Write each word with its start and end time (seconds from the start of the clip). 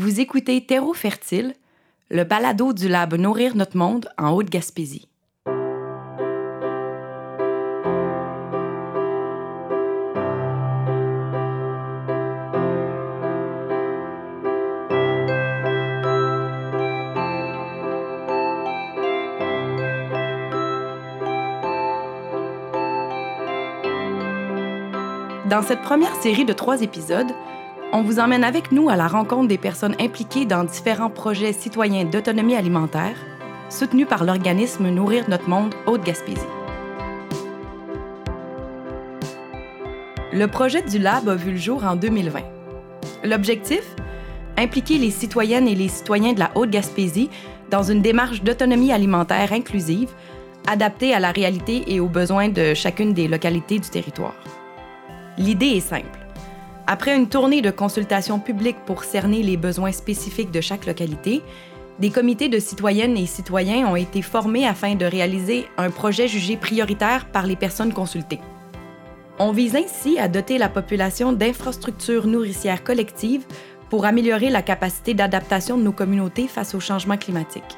Vous 0.00 0.20
écoutez 0.20 0.64
Terreau 0.64 0.94
fertile, 0.94 1.54
le 2.08 2.22
balado 2.22 2.72
du 2.72 2.86
lab 2.86 3.14
Nourrir 3.14 3.56
notre 3.56 3.76
monde 3.76 4.08
en 4.16 4.30
Haute-Gaspésie. 4.30 5.08
Dans 25.50 25.62
cette 25.62 25.82
première 25.82 26.14
série 26.22 26.44
de 26.44 26.52
trois 26.52 26.82
épisodes, 26.82 27.32
on 27.92 28.02
vous 28.02 28.18
emmène 28.18 28.44
avec 28.44 28.72
nous 28.72 28.88
à 28.88 28.96
la 28.96 29.08
rencontre 29.08 29.48
des 29.48 29.58
personnes 29.58 29.94
impliquées 30.00 30.44
dans 30.44 30.64
différents 30.64 31.10
projets 31.10 31.52
citoyens 31.52 32.04
d'autonomie 32.04 32.54
alimentaire, 32.54 33.16
soutenus 33.70 34.06
par 34.06 34.24
l'organisme 34.24 34.88
Nourrir 34.88 35.28
notre 35.28 35.48
monde 35.48 35.74
Haute-Gaspésie. 35.86 36.40
Le 40.32 40.46
projet 40.46 40.82
du 40.82 40.98
Lab 40.98 41.28
a 41.28 41.34
vu 41.34 41.52
le 41.52 41.56
jour 41.56 41.84
en 41.84 41.96
2020. 41.96 42.40
L'objectif? 43.24 43.82
Impliquer 44.58 44.98
les 44.98 45.10
citoyennes 45.10 45.68
et 45.68 45.74
les 45.74 45.88
citoyens 45.88 46.32
de 46.32 46.40
la 46.40 46.50
Haute-Gaspésie 46.54 47.30
dans 47.70 47.82
une 47.82 48.02
démarche 48.02 48.42
d'autonomie 48.42 48.92
alimentaire 48.92 49.52
inclusive, 49.52 50.10
adaptée 50.66 51.14
à 51.14 51.20
la 51.20 51.30
réalité 51.30 51.84
et 51.86 52.00
aux 52.00 52.08
besoins 52.08 52.48
de 52.48 52.74
chacune 52.74 53.14
des 53.14 53.28
localités 53.28 53.78
du 53.78 53.88
territoire. 53.88 54.34
L'idée 55.38 55.76
est 55.76 55.80
simple. 55.80 56.27
Après 56.90 57.14
une 57.14 57.28
tournée 57.28 57.60
de 57.60 57.70
consultation 57.70 58.40
publique 58.40 58.78
pour 58.86 59.04
cerner 59.04 59.42
les 59.42 59.58
besoins 59.58 59.92
spécifiques 59.92 60.50
de 60.50 60.62
chaque 60.62 60.86
localité, 60.86 61.42
des 61.98 62.08
comités 62.08 62.48
de 62.48 62.58
citoyennes 62.58 63.18
et 63.18 63.26
citoyens 63.26 63.86
ont 63.86 63.94
été 63.94 64.22
formés 64.22 64.66
afin 64.66 64.94
de 64.94 65.04
réaliser 65.04 65.66
un 65.76 65.90
projet 65.90 66.28
jugé 66.28 66.56
prioritaire 66.56 67.26
par 67.30 67.46
les 67.46 67.56
personnes 67.56 67.92
consultées. 67.92 68.40
On 69.38 69.52
vise 69.52 69.76
ainsi 69.76 70.18
à 70.18 70.28
doter 70.28 70.56
la 70.56 70.70
population 70.70 71.34
d'infrastructures 71.34 72.26
nourricières 72.26 72.82
collectives 72.82 73.44
pour 73.90 74.06
améliorer 74.06 74.48
la 74.48 74.62
capacité 74.62 75.12
d'adaptation 75.12 75.76
de 75.76 75.82
nos 75.82 75.92
communautés 75.92 76.48
face 76.48 76.74
au 76.74 76.80
changement 76.80 77.18
climatique. 77.18 77.76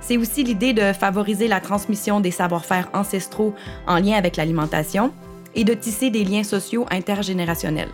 C'est 0.00 0.18
aussi 0.18 0.44
l'idée 0.44 0.72
de 0.72 0.92
favoriser 0.92 1.48
la 1.48 1.60
transmission 1.60 2.20
des 2.20 2.30
savoir-faire 2.30 2.90
ancestraux 2.94 3.54
en 3.88 3.98
lien 3.98 4.16
avec 4.16 4.36
l'alimentation, 4.36 5.12
et 5.56 5.64
de 5.64 5.74
tisser 5.74 6.10
des 6.10 6.22
liens 6.22 6.44
sociaux 6.44 6.86
intergénérationnels. 6.90 7.90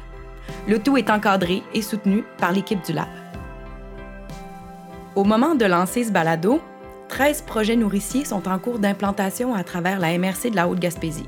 Le 0.68 0.78
tout 0.78 0.96
est 0.96 1.10
encadré 1.10 1.62
et 1.74 1.82
soutenu 1.82 2.24
par 2.38 2.52
l'équipe 2.52 2.84
du 2.84 2.92
Lab. 2.92 3.08
Au 5.14 5.24
moment 5.24 5.54
de 5.54 5.64
lancer 5.64 6.04
ce 6.04 6.12
balado, 6.12 6.60
13 7.08 7.42
projets 7.42 7.76
nourriciers 7.76 8.24
sont 8.24 8.48
en 8.48 8.58
cours 8.58 8.78
d'implantation 8.78 9.54
à 9.54 9.62
travers 9.64 9.98
la 9.98 10.16
MRC 10.18 10.50
de 10.50 10.56
la 10.56 10.68
Haute-Gaspésie. 10.68 11.26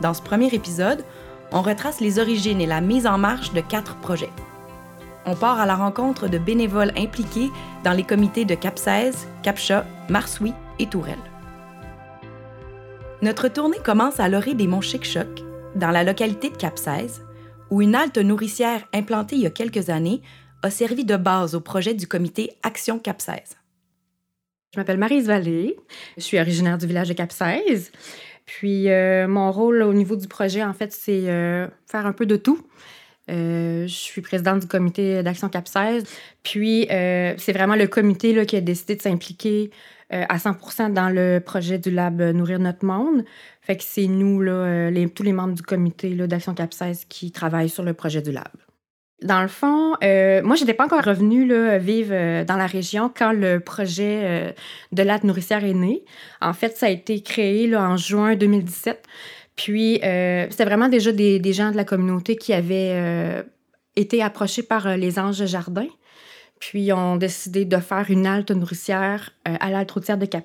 Dans 0.00 0.14
ce 0.14 0.22
premier 0.22 0.52
épisode, 0.52 1.04
on 1.52 1.62
retrace 1.62 2.00
les 2.00 2.18
origines 2.18 2.60
et 2.60 2.66
la 2.66 2.80
mise 2.80 3.06
en 3.06 3.18
marche 3.18 3.52
de 3.52 3.60
quatre 3.60 3.94
projets. 3.96 4.32
On 5.24 5.36
part 5.36 5.60
à 5.60 5.66
la 5.66 5.76
rencontre 5.76 6.26
de 6.26 6.38
bénévoles 6.38 6.92
impliqués 6.96 7.50
dans 7.84 7.92
les 7.92 8.02
comités 8.02 8.44
de 8.44 8.56
Cap-16, 8.56 9.14
Capcha, 9.44 9.84
Marsouis 10.08 10.54
et 10.80 10.86
Tourelle. 10.86 11.18
Notre 13.20 13.46
tournée 13.46 13.78
commence 13.84 14.18
à 14.18 14.28
l'orée 14.28 14.54
des 14.54 14.66
monts 14.66 14.80
Chic-Choc, 14.80 15.44
dans 15.76 15.90
la 15.92 16.02
localité 16.02 16.50
de 16.50 16.56
Cap-16, 16.56 17.20
où 17.72 17.80
une 17.80 17.94
halte 17.94 18.18
nourricière 18.18 18.86
implantée 18.92 19.36
il 19.36 19.42
y 19.42 19.46
a 19.46 19.50
quelques 19.50 19.88
années 19.88 20.20
a 20.62 20.68
servi 20.68 21.06
de 21.06 21.16
base 21.16 21.54
au 21.54 21.60
projet 21.60 21.94
du 21.94 22.06
comité 22.06 22.52
Action 22.62 22.98
Cap-16. 22.98 23.54
Je 24.74 24.78
m'appelle 24.78 24.98
Marise 24.98 25.26
Vallée, 25.26 25.76
je 26.18 26.22
suis 26.22 26.38
originaire 26.38 26.76
du 26.76 26.86
village 26.86 27.08
de 27.08 27.14
Cap-16. 27.14 27.90
Puis 28.44 28.90
euh, 28.90 29.26
mon 29.26 29.50
rôle 29.50 29.82
au 29.84 29.94
niveau 29.94 30.16
du 30.16 30.28
projet, 30.28 30.62
en 30.62 30.74
fait, 30.74 30.92
c'est 30.92 31.30
euh, 31.30 31.66
faire 31.86 32.04
un 32.04 32.12
peu 32.12 32.26
de 32.26 32.36
tout. 32.36 32.60
Euh, 33.30 33.86
je 33.86 33.94
suis 33.94 34.20
présidente 34.20 34.60
du 34.60 34.66
comité 34.66 35.22
d'action 35.22 35.48
Cap-16. 35.48 36.04
Puis 36.42 36.88
c'est 36.90 37.52
vraiment 37.54 37.76
le 37.76 37.86
comité 37.86 38.34
là, 38.34 38.44
qui 38.44 38.56
a 38.56 38.60
décidé 38.60 38.96
de 38.96 39.02
s'impliquer 39.02 39.70
euh, 40.12 40.24
à 40.28 40.38
100 40.38 40.90
dans 40.90 41.08
le 41.08 41.38
projet 41.38 41.78
du 41.78 41.90
Lab 41.90 42.20
Nourrir 42.20 42.58
notre 42.58 42.84
monde. 42.84 43.24
Fait 43.62 43.76
que 43.76 43.82
c'est 43.82 44.06
nous, 44.06 44.42
là, 44.42 44.52
euh, 44.52 45.08
tous 45.14 45.22
les 45.22 45.32
membres 45.32 45.54
du 45.54 45.62
comité 45.62 46.10
d'Action 46.10 46.54
Cap 46.54 46.74
16 46.74 47.06
qui 47.08 47.32
travaillent 47.32 47.70
sur 47.70 47.82
le 47.82 47.94
projet 47.94 48.20
du 48.20 48.30
Lab. 48.30 48.48
Dans 49.22 49.40
le 49.40 49.48
fond, 49.48 49.94
euh, 50.02 50.42
moi, 50.42 50.56
je 50.56 50.62
n'étais 50.62 50.74
pas 50.74 50.84
encore 50.84 51.04
revenue 51.04 51.46
là, 51.46 51.78
vivre 51.78 52.44
dans 52.44 52.56
la 52.56 52.66
région 52.66 53.10
quand 53.14 53.32
le 53.32 53.60
projet 53.60 54.54
de 54.90 55.02
l'aide 55.02 55.24
nourricière 55.24 55.64
est 55.64 55.74
né. 55.74 56.04
En 56.40 56.52
fait, 56.52 56.76
ça 56.76 56.86
a 56.86 56.90
été 56.90 57.22
créé 57.22 57.66
là, 57.66 57.88
en 57.88 57.96
juin 57.96 58.34
2017. 58.34 59.06
Puis, 59.54 60.00
c'était 60.02 60.64
vraiment 60.64 60.88
déjà 60.88 61.12
des, 61.12 61.38
des, 61.38 61.52
gens 61.52 61.70
de 61.70 61.76
la 61.76 61.84
communauté 61.84 62.36
qui 62.36 62.52
avaient 62.52 63.44
été 63.94 64.22
approchés 64.22 64.64
par 64.64 64.96
les 64.96 65.20
anges 65.20 65.46
jardins 65.46 65.88
puis 66.62 66.92
ont 66.92 67.16
décidé 67.16 67.64
de 67.64 67.76
faire 67.78 68.08
une 68.08 68.24
halte 68.24 68.52
nourricière 68.52 69.30
euh, 69.48 69.56
à 69.58 69.68
l'halte 69.68 69.90
routière 69.90 70.16
de 70.16 70.26
cap 70.26 70.44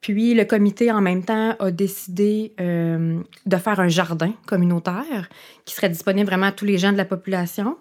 Puis 0.00 0.34
le 0.34 0.44
comité, 0.44 0.92
en 0.92 1.00
même 1.00 1.24
temps, 1.24 1.56
a 1.58 1.72
décidé 1.72 2.54
euh, 2.60 3.20
de 3.44 3.56
faire 3.56 3.80
un 3.80 3.88
jardin 3.88 4.32
communautaire 4.46 5.28
qui 5.64 5.74
serait 5.74 5.88
disponible 5.88 6.28
vraiment 6.28 6.46
à 6.46 6.52
tous 6.52 6.64
les 6.64 6.78
gens 6.78 6.92
de 6.92 6.96
la 6.96 7.04
population. 7.04 7.76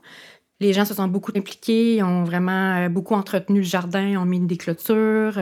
Les 0.59 0.73
gens 0.73 0.85
se 0.85 0.95
sont 0.95 1.07
beaucoup 1.07 1.31
impliqués, 1.35 2.01
ont 2.01 2.23
vraiment 2.23 2.77
euh, 2.77 2.89
beaucoup 2.89 3.13
entretenu 3.13 3.59
le 3.59 3.63
jardin, 3.63 4.19
ont 4.19 4.25
mis 4.25 4.39
des 4.39 4.57
clôtures. 4.57 5.39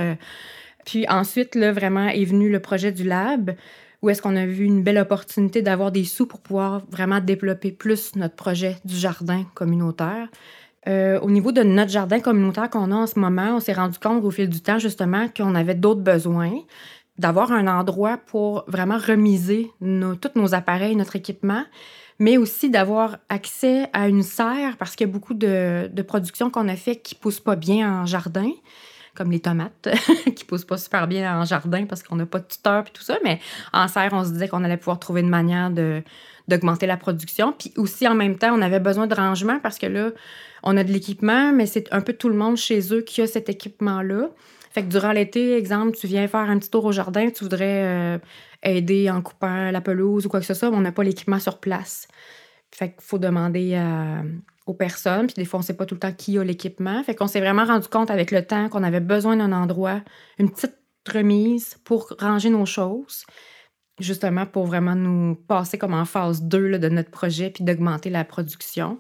Puis 0.86 1.08
ensuite, 1.08 1.56
là, 1.56 1.72
vraiment 1.72 2.10
est 2.10 2.26
venu 2.26 2.52
le 2.52 2.60
projet 2.60 2.92
du 2.92 3.06
lab, 3.06 3.56
où 4.02 4.10
est-ce 4.10 4.22
qu'on 4.22 4.36
a 4.36 4.46
vu 4.46 4.66
une 4.66 4.84
belle 4.84 4.98
opportunité 4.98 5.62
d'avoir 5.62 5.94
des 5.94 6.04
sous 6.04 6.26
pour 6.26 6.42
pouvoir 6.42 6.82
vraiment 6.92 7.22
développer 7.22 7.72
plus 7.72 8.18
notre 8.18 8.36
projet 8.36 8.76
du 8.84 8.96
jardin 8.98 9.46
communautaire. 9.56 10.28
Euh, 10.88 11.20
au 11.22 11.30
niveau 11.30 11.52
de 11.52 11.64
notre 11.64 11.92
jardin 11.92 12.20
communautaire 12.20 12.70
qu'on 12.70 12.92
a 12.92 12.96
en 12.96 13.08
ce 13.08 13.20
moment, 13.20 13.56
on 13.56 13.60
s'est 13.60 13.74
rendu 13.74 13.98
compte 14.00 14.24
au 14.24 14.32
fil 14.32 14.48
du 14.48 14.62
temps 14.62 14.80
justement 14.80 15.28
qu'on 15.36 15.56
avait 15.56 15.76
d'autres 15.76 16.02
besoins, 16.02 16.54
d'avoir 17.18 17.52
un 17.52 17.68
endroit 17.68 18.18
pour 18.18 18.64
vraiment 18.68 18.98
remiser 18.98 19.72
tous 19.82 20.40
nos 20.40 20.54
appareils, 20.54 20.96
notre 20.96 21.16
équipement, 21.16 21.64
mais 22.20 22.38
aussi 22.38 22.70
d'avoir 22.70 23.18
accès 23.30 23.90
à 23.94 24.08
une 24.08 24.24
serre 24.24 24.78
parce 24.78 24.96
qu'il 24.96 25.08
y 25.08 25.10
a 25.10 25.14
beaucoup 25.14 25.34
de, 25.34 25.90
productions 26.08 26.50
qu'on 26.50 26.68
a 26.68 26.76
fait 26.76 26.96
qui 26.96 27.16
poussent 27.16 27.40
pas 27.40 27.56
bien 27.56 28.02
en 28.02 28.06
jardin 28.06 28.50
comme 29.18 29.32
les 29.32 29.40
tomates, 29.40 29.90
qui 30.36 30.46
poussent 30.46 30.66
pas 30.66 30.78
super 30.78 31.08
bien 31.08 31.40
en 31.40 31.44
jardin 31.44 31.86
parce 31.86 32.04
qu'on 32.04 32.16
n'a 32.16 32.28
pas 32.28 32.40
de 32.40 32.46
tuteur 32.48 32.86
et 32.88 32.92
tout 32.92 33.02
ça. 33.02 33.18
Mais 33.24 33.40
en 33.74 33.88
serre, 33.88 34.12
on 34.14 34.24
se 34.24 34.30
disait 34.32 34.48
qu'on 34.48 34.64
allait 34.64 34.78
pouvoir 34.78 35.00
trouver 35.00 35.22
une 35.22 35.30
manière 35.30 35.72
d'augmenter 36.48 36.86
la 36.86 36.98
production. 36.98 37.54
Puis 37.58 37.74
aussi, 37.78 38.08
en 38.08 38.16
même 38.16 38.38
temps, 38.38 38.54
on 38.54 38.62
avait 38.62 38.80
besoin 38.80 39.08
de 39.08 39.16
rangement 39.16 39.60
parce 39.60 39.80
que 39.80 39.88
là, 39.88 40.12
on 40.62 40.78
a 40.78 40.84
de 40.84 40.92
l'équipement, 40.92 41.52
mais 41.52 41.66
c'est 41.66 41.92
un 41.92 42.02
peu 42.02 42.14
tout 42.14 42.30
le 42.30 42.36
monde 42.36 42.58
chez 42.58 42.94
eux 42.94 43.02
qui 43.02 43.22
a 43.22 43.28
cet 43.28 43.50
équipement-là. 43.50 44.30
Fait 44.72 44.84
que 44.84 44.90
durant 44.90 45.12
l'été, 45.12 45.58
exemple, 45.58 45.98
tu 45.98 46.06
viens 46.06 46.28
faire 46.28 46.42
un 46.42 46.60
petit 46.60 46.70
tour 46.70 46.86
au 46.86 46.92
jardin, 46.92 47.30
tu 47.32 47.44
voudrais 47.44 47.84
euh, 47.84 48.18
aider 48.62 49.10
en 49.10 49.22
coupant 49.22 49.72
la 49.72 49.82
pelouse 49.82 50.28
ou 50.28 50.30
quoi 50.30 50.40
que 50.40 50.46
ce 50.46 50.54
soit, 50.54 50.70
mais 50.70 50.78
on 50.78 50.82
n'a 50.82 50.92
pas 50.92 51.04
l'équipement 51.04 51.40
sur 51.40 51.58
place. 51.58 52.08
Fait 52.72 52.90
qu'il 52.90 53.02
faut 53.02 53.18
demander 53.18 53.76
aux 54.68 54.74
personnes. 54.74 55.28
Puis 55.28 55.36
des 55.36 55.46
fois, 55.46 55.58
on 55.60 55.62
ne 55.62 55.66
sait 55.66 55.76
pas 55.76 55.86
tout 55.86 55.96
le 55.96 56.00
temps 56.00 56.14
qui 56.14 56.38
a 56.38 56.44
l'équipement. 56.44 57.04
Fait 57.04 57.16
qu'on 57.16 57.28
s'est 57.28 57.40
vraiment 57.40 57.66
rendu 57.66 57.88
compte 57.88 58.12
avec 58.12 58.32
le 58.32 58.46
temps 58.46 58.70
qu'on 58.70 58.84
avait 58.84 59.00
besoin 59.00 59.36
d'un 59.36 59.52
endroit, 59.52 60.02
une 60.38 60.52
petite 60.52 60.76
remise 61.12 61.78
pour 61.84 62.14
ranger 62.20 62.50
nos 62.50 62.66
choses 62.66 63.26
justement 64.00 64.46
pour 64.46 64.66
vraiment 64.66 64.96
nous 64.96 65.36
passer 65.36 65.78
comme 65.78 65.94
en 65.94 66.06
phase 66.06 66.44
2 66.44 66.80
de 66.80 66.90
notre 66.90 67.10
projet 67.10 67.50
puis 67.50 67.64
d'augmenter 67.64 68.10
la 68.10 68.24
production. 68.24 69.00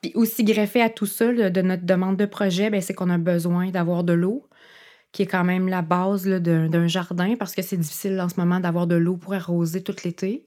Puis 0.00 0.12
aussi 0.14 0.44
greffé 0.44 0.82
à 0.82 0.90
tout 0.90 1.06
ça 1.06 1.32
de 1.32 1.62
notre 1.62 1.84
demande 1.84 2.16
de 2.16 2.26
projet, 2.26 2.70
ben, 2.70 2.80
c'est 2.80 2.94
qu'on 2.94 3.10
a 3.10 3.18
besoin 3.18 3.70
d'avoir 3.70 4.04
de 4.04 4.12
l'eau, 4.12 4.48
qui 5.12 5.22
est 5.22 5.26
quand 5.26 5.44
même 5.44 5.68
la 5.68 5.82
base 5.82 6.26
d'un 6.26 6.86
jardin 6.86 7.36
parce 7.36 7.54
que 7.54 7.62
c'est 7.62 7.76
difficile 7.76 8.20
en 8.20 8.28
ce 8.28 8.38
moment 8.38 8.60
d'avoir 8.60 8.86
de 8.86 8.96
l'eau 8.96 9.16
pour 9.16 9.34
arroser 9.34 9.82
tout 9.82 9.96
l'été. 10.04 10.46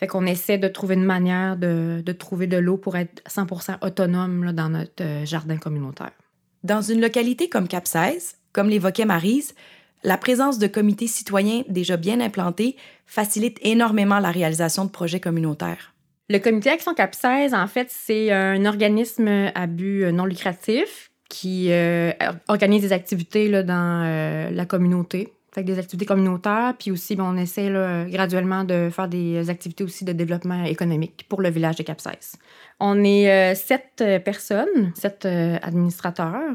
Fait 0.00 0.06
qu'on 0.06 0.26
essaie 0.26 0.56
de 0.56 0.66
trouver 0.66 0.94
une 0.94 1.04
manière 1.04 1.56
de, 1.56 2.02
de 2.04 2.12
trouver 2.12 2.46
de 2.46 2.56
l'eau 2.56 2.78
pour 2.78 2.96
être 2.96 3.22
100% 3.28 3.86
autonome 3.86 4.44
là, 4.44 4.52
dans 4.52 4.70
notre 4.70 5.02
euh, 5.02 5.26
jardin 5.26 5.58
communautaire. 5.58 6.12
Dans 6.64 6.80
une 6.80 7.00
localité 7.00 7.50
comme 7.50 7.68
Cap 7.68 7.86
16, 7.86 8.36
comme 8.52 8.70
l'évoquait 8.70 9.04
Marise, 9.04 9.54
la 10.02 10.16
présence 10.16 10.58
de 10.58 10.66
comités 10.66 11.06
citoyens 11.06 11.62
déjà 11.68 11.98
bien 11.98 12.20
implantés 12.20 12.76
facilite 13.04 13.58
énormément 13.60 14.18
la 14.18 14.30
réalisation 14.30 14.86
de 14.86 14.90
projets 14.90 15.20
communautaires. 15.20 15.94
Le 16.30 16.38
comité 16.38 16.70
Action 16.70 16.94
Cap 16.94 17.14
16, 17.14 17.52
en 17.52 17.66
fait, 17.66 17.88
c'est 17.90 18.32
un 18.32 18.64
organisme 18.64 19.28
à 19.54 19.66
but 19.66 20.12
non 20.12 20.24
lucratif 20.24 21.10
qui 21.28 21.68
euh, 21.70 22.12
organise 22.48 22.82
des 22.82 22.92
activités 22.92 23.48
là, 23.48 23.62
dans 23.62 24.04
euh, 24.04 24.50
la 24.50 24.64
communauté 24.66 25.32
Fait 25.52 25.64
des 25.64 25.80
activités 25.80 26.06
communautaires, 26.06 26.74
puis 26.78 26.92
aussi, 26.92 27.16
ben, 27.16 27.24
on 27.24 27.36
essaie 27.36 27.72
graduellement 28.08 28.62
de 28.62 28.88
faire 28.88 29.08
des 29.08 29.50
activités 29.50 29.82
aussi 29.82 30.04
de 30.04 30.12
développement 30.12 30.64
économique 30.64 31.26
pour 31.28 31.42
le 31.42 31.50
village 31.50 31.74
de 31.74 31.82
cap 31.82 32.00
On 32.78 33.02
est 33.02 33.30
euh, 33.30 33.54
sept 33.56 34.00
euh, 34.00 34.20
personnes, 34.20 34.92
sept 34.94 35.26
euh, 35.26 35.58
administrateurs, 35.60 36.54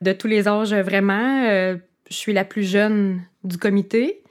de 0.00 0.12
tous 0.12 0.26
les 0.26 0.48
âges 0.48 0.74
vraiment. 0.74 1.44
je 1.46 1.78
suis 2.14 2.32
la 2.32 2.44
plus 2.44 2.64
jeune 2.64 3.22
du 3.44 3.56
comité. 3.56 4.22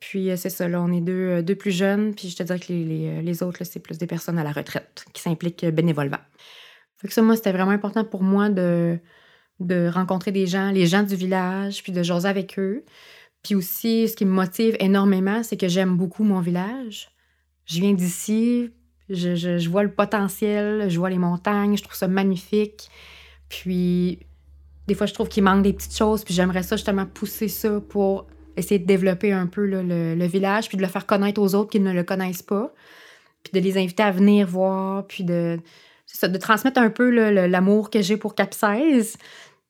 Puis 0.00 0.30
c'est 0.36 0.50
ça, 0.50 0.68
là, 0.68 0.82
on 0.82 0.92
est 0.92 1.00
deux, 1.00 1.42
deux, 1.42 1.54
plus 1.54 1.70
jeunes, 1.70 2.14
puis 2.14 2.28
je 2.28 2.36
te 2.36 2.42
dirais 2.42 2.60
que 2.60 2.70
les, 2.70 3.22
les, 3.22 3.42
autres, 3.42 3.64
c'est 3.64 3.80
plus 3.80 3.96
des 3.96 4.06
personnes 4.06 4.38
à 4.38 4.44
la 4.44 4.52
retraite 4.52 5.06
qui 5.14 5.22
s'impliquent 5.22 5.64
bénévolement. 5.64 6.18
Fait 6.98 7.08
que 7.08 7.14
ça, 7.14 7.22
moi, 7.22 7.36
c'était 7.36 7.52
vraiment 7.52 7.70
important 7.70 8.04
pour 8.04 8.22
moi 8.22 8.50
de, 8.50 8.98
de 9.60 9.88
rencontrer 9.92 10.32
des 10.32 10.46
gens, 10.46 10.70
les 10.70 10.86
gens 10.86 11.02
du 11.02 11.16
village, 11.16 11.82
puis 11.82 11.92
de 11.92 12.02
jaser 12.02 12.28
avec 12.28 12.58
eux. 12.58 12.84
Puis 13.42 13.54
aussi, 13.54 14.08
ce 14.08 14.16
qui 14.16 14.24
me 14.24 14.30
motive 14.30 14.76
énormément, 14.80 15.42
c'est 15.42 15.56
que 15.56 15.68
j'aime 15.68 15.96
beaucoup 15.96 16.24
mon 16.24 16.40
village. 16.40 17.10
Je 17.66 17.80
viens 17.80 17.92
d'ici, 17.92 18.70
je, 19.08 19.68
vois 19.68 19.82
le 19.82 19.92
potentiel, 19.92 20.88
je 20.88 20.98
vois 20.98 21.10
les 21.10 21.18
montagnes, 21.18 21.76
je 21.76 21.82
trouve 21.82 21.96
ça 21.96 22.08
magnifique. 22.08 22.88
Puis, 23.48 24.18
des 24.86 24.94
fois, 24.94 25.06
je 25.06 25.14
trouve 25.14 25.28
qu'il 25.28 25.44
manque 25.44 25.62
des 25.62 25.72
petites 25.72 25.96
choses, 25.96 26.24
puis 26.24 26.34
j'aimerais 26.34 26.62
ça 26.62 26.76
justement 26.76 27.06
pousser 27.06 27.48
ça 27.48 27.80
pour 27.80 28.26
essayer 28.56 28.78
de 28.78 28.86
développer 28.86 29.32
un 29.32 29.46
peu 29.46 29.66
le, 29.66 30.26
village, 30.26 30.68
puis 30.68 30.76
de 30.76 30.82
le 30.82 30.88
faire 30.88 31.06
connaître 31.06 31.40
aux 31.40 31.54
autres 31.54 31.70
qui 31.70 31.80
ne 31.80 31.92
le 31.92 32.02
connaissent 32.02 32.42
pas, 32.42 32.72
puis 33.42 33.52
de 33.52 33.60
les 33.60 33.76
inviter 33.76 34.02
à 34.02 34.10
venir 34.10 34.46
voir, 34.46 35.06
puis 35.06 35.24
de, 35.24 35.58
de 36.22 36.38
transmettre 36.38 36.80
un 36.80 36.90
peu 36.90 37.10
l'amour 37.46 37.90
que 37.90 38.02
j'ai 38.02 38.16
pour 38.16 38.34
Cap 38.34 38.54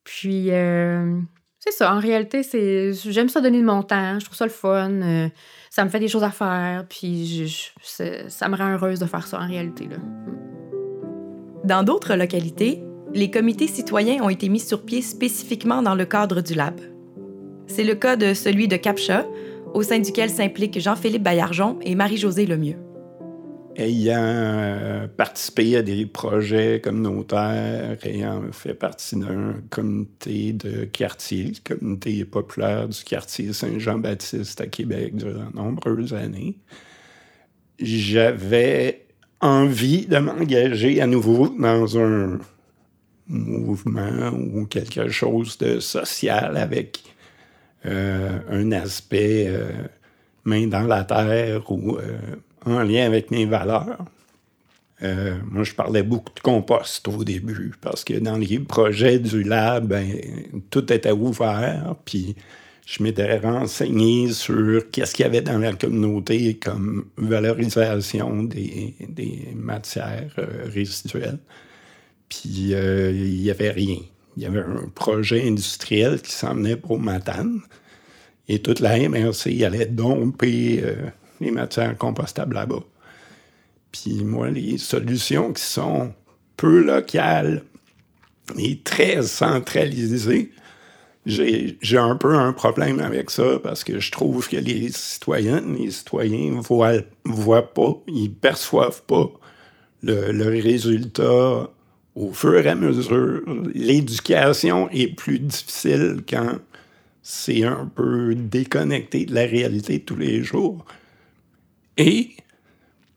Puis, 0.04 0.50
euh, 0.50 1.18
c'est 1.58 1.72
ça, 1.72 1.94
en 1.94 1.98
réalité, 1.98 2.42
j'aime 2.92 3.28
ça 3.28 3.40
donner 3.40 3.60
de 3.60 3.64
mon 3.64 3.82
temps, 3.82 4.18
je 4.18 4.24
trouve 4.26 4.36
ça 4.36 4.44
le 4.44 4.50
fun, 4.50 4.90
euh, 4.90 5.28
ça 5.70 5.84
me 5.84 5.90
fait 5.90 6.00
des 6.00 6.08
choses 6.08 6.22
à 6.22 6.30
faire, 6.30 6.84
puis 6.88 7.50
ça 7.80 8.48
me 8.48 8.56
rend 8.56 8.74
heureuse 8.74 8.98
de 8.98 9.06
faire 9.06 9.26
ça 9.26 9.40
en 9.40 9.46
réalité. 9.48 9.88
Dans 11.64 11.82
d'autres 11.82 12.16
localités, 12.16 12.82
les 13.14 13.30
comités 13.30 13.66
citoyens 13.66 14.22
ont 14.22 14.28
été 14.28 14.50
mis 14.50 14.60
sur 14.60 14.84
pied 14.84 15.00
spécifiquement 15.00 15.80
dans 15.80 15.94
le 15.94 16.04
cadre 16.04 16.42
du 16.42 16.54
lab. 16.54 16.78
C'est 17.66 17.84
le 17.84 17.94
cas 17.94 18.16
de 18.16 18.34
celui 18.34 18.68
de 18.68 18.76
Capcha, 18.76 19.24
au 19.72 19.82
sein 19.82 20.00
duquel 20.00 20.28
s'impliquent 20.28 20.78
Jean-Philippe 20.78 21.22
Baillargeon 21.22 21.78
et 21.80 21.94
Marie-Josée 21.94 22.44
Lemieux 22.44 22.83
ayant 23.76 24.16
euh, 24.18 25.08
participé 25.08 25.76
à 25.76 25.82
des 25.82 26.06
projets 26.06 26.80
communautaires, 26.80 27.96
ayant 28.04 28.42
fait 28.52 28.74
partie 28.74 29.16
d'un 29.16 29.54
comité 29.70 30.52
de 30.52 30.84
quartier, 30.84 31.52
le 31.52 31.76
comité 31.76 32.24
populaire 32.24 32.88
du 32.88 33.02
quartier 33.04 33.52
Saint-Jean-Baptiste 33.52 34.60
à 34.60 34.66
Québec 34.66 35.16
durant 35.16 35.50
de 35.50 35.56
nombreuses 35.56 36.14
années, 36.14 36.56
j'avais 37.78 39.06
envie 39.40 40.06
de 40.06 40.18
m'engager 40.18 41.00
à 41.00 41.06
nouveau 41.06 41.48
dans 41.48 41.98
un 41.98 42.38
mouvement 43.26 44.30
ou 44.32 44.66
quelque 44.66 45.08
chose 45.08 45.58
de 45.58 45.80
social 45.80 46.56
avec 46.56 47.02
euh, 47.86 48.38
un 48.50 48.72
aspect 48.72 49.46
euh, 49.48 49.70
main 50.44 50.66
dans 50.66 50.86
la 50.86 51.04
terre 51.04 51.70
ou 51.70 51.98
en 52.66 52.82
lien 52.82 53.06
avec 53.06 53.30
mes 53.30 53.44
valeurs. 53.44 53.98
Euh, 55.02 55.36
moi, 55.50 55.64
je 55.64 55.74
parlais 55.74 56.02
beaucoup 56.02 56.32
de 56.34 56.40
compost 56.40 57.06
au 57.08 57.24
début 57.24 57.72
parce 57.80 58.04
que 58.04 58.14
dans 58.14 58.36
les 58.36 58.58
projets 58.58 59.18
du 59.18 59.42
lab, 59.42 59.88
ben, 59.88 60.06
tout 60.70 60.92
était 60.92 61.12
ouvert. 61.12 61.96
Puis 62.04 62.36
je 62.86 63.02
m'étais 63.02 63.38
renseigné 63.38 64.32
sur 64.32 64.90
qu'est-ce 64.90 65.14
qu'il 65.14 65.24
y 65.24 65.26
avait 65.26 65.42
dans 65.42 65.58
la 65.58 65.72
communauté 65.72 66.54
comme 66.54 67.06
valorisation 67.16 68.44
des, 68.44 68.94
matières 69.54 70.34
euh, 70.38 70.68
résiduelles. 70.72 71.38
Puis 72.28 72.74
euh, 72.74 73.10
il 73.12 73.42
n'y 73.42 73.50
avait 73.50 73.70
rien. 73.70 73.98
Il 74.36 74.42
y 74.42 74.46
avait 74.46 74.60
un 74.60 74.88
projet 74.94 75.46
industriel 75.46 76.20
qui 76.20 76.32
s'emmenait 76.32 76.76
pour 76.76 76.98
Matane. 76.98 77.60
Et 78.48 78.60
toute 78.60 78.80
la 78.80 78.98
MRC 79.08 79.64
allait 79.64 79.86
domper 79.86 80.82
les 81.40 81.50
matières 81.50 81.96
compostables 81.96 82.54
là-bas. 82.54 82.82
Puis 83.92 84.24
moi, 84.24 84.50
les 84.50 84.78
solutions 84.78 85.52
qui 85.52 85.62
sont 85.62 86.12
peu 86.56 86.82
locales 86.82 87.62
et 88.58 88.80
très 88.80 89.22
centralisées, 89.22 90.50
j'ai 91.26 91.98
un 91.98 92.16
peu 92.16 92.34
un 92.34 92.52
problème 92.52 93.00
avec 93.00 93.30
ça 93.30 93.58
parce 93.62 93.82
que 93.84 93.98
je 93.98 94.10
trouve 94.10 94.48
que 94.48 94.56
les 94.56 94.90
citoyennes, 94.90 95.76
les 95.76 95.90
citoyens 95.90 96.60
voient, 96.60 97.00
voient 97.24 97.72
pas, 97.72 97.96
ils 98.08 98.32
perçoivent 98.32 99.02
pas 99.02 99.30
le, 100.02 100.32
le 100.32 100.48
résultat 100.60 101.70
au 102.14 102.32
fur 102.32 102.58
et 102.58 102.68
à 102.68 102.74
mesure. 102.74 103.42
L'éducation 103.74 104.90
est 104.90 105.08
plus 105.08 105.38
difficile 105.38 106.18
quand 106.28 106.58
c'est 107.22 107.64
un 107.64 107.90
peu 107.94 108.34
déconnecté 108.34 109.24
de 109.24 109.34
la 109.34 109.46
réalité 109.46 109.98
de 109.98 110.04
tous 110.04 110.16
les 110.16 110.42
jours. 110.42 110.84
Et 111.96 112.36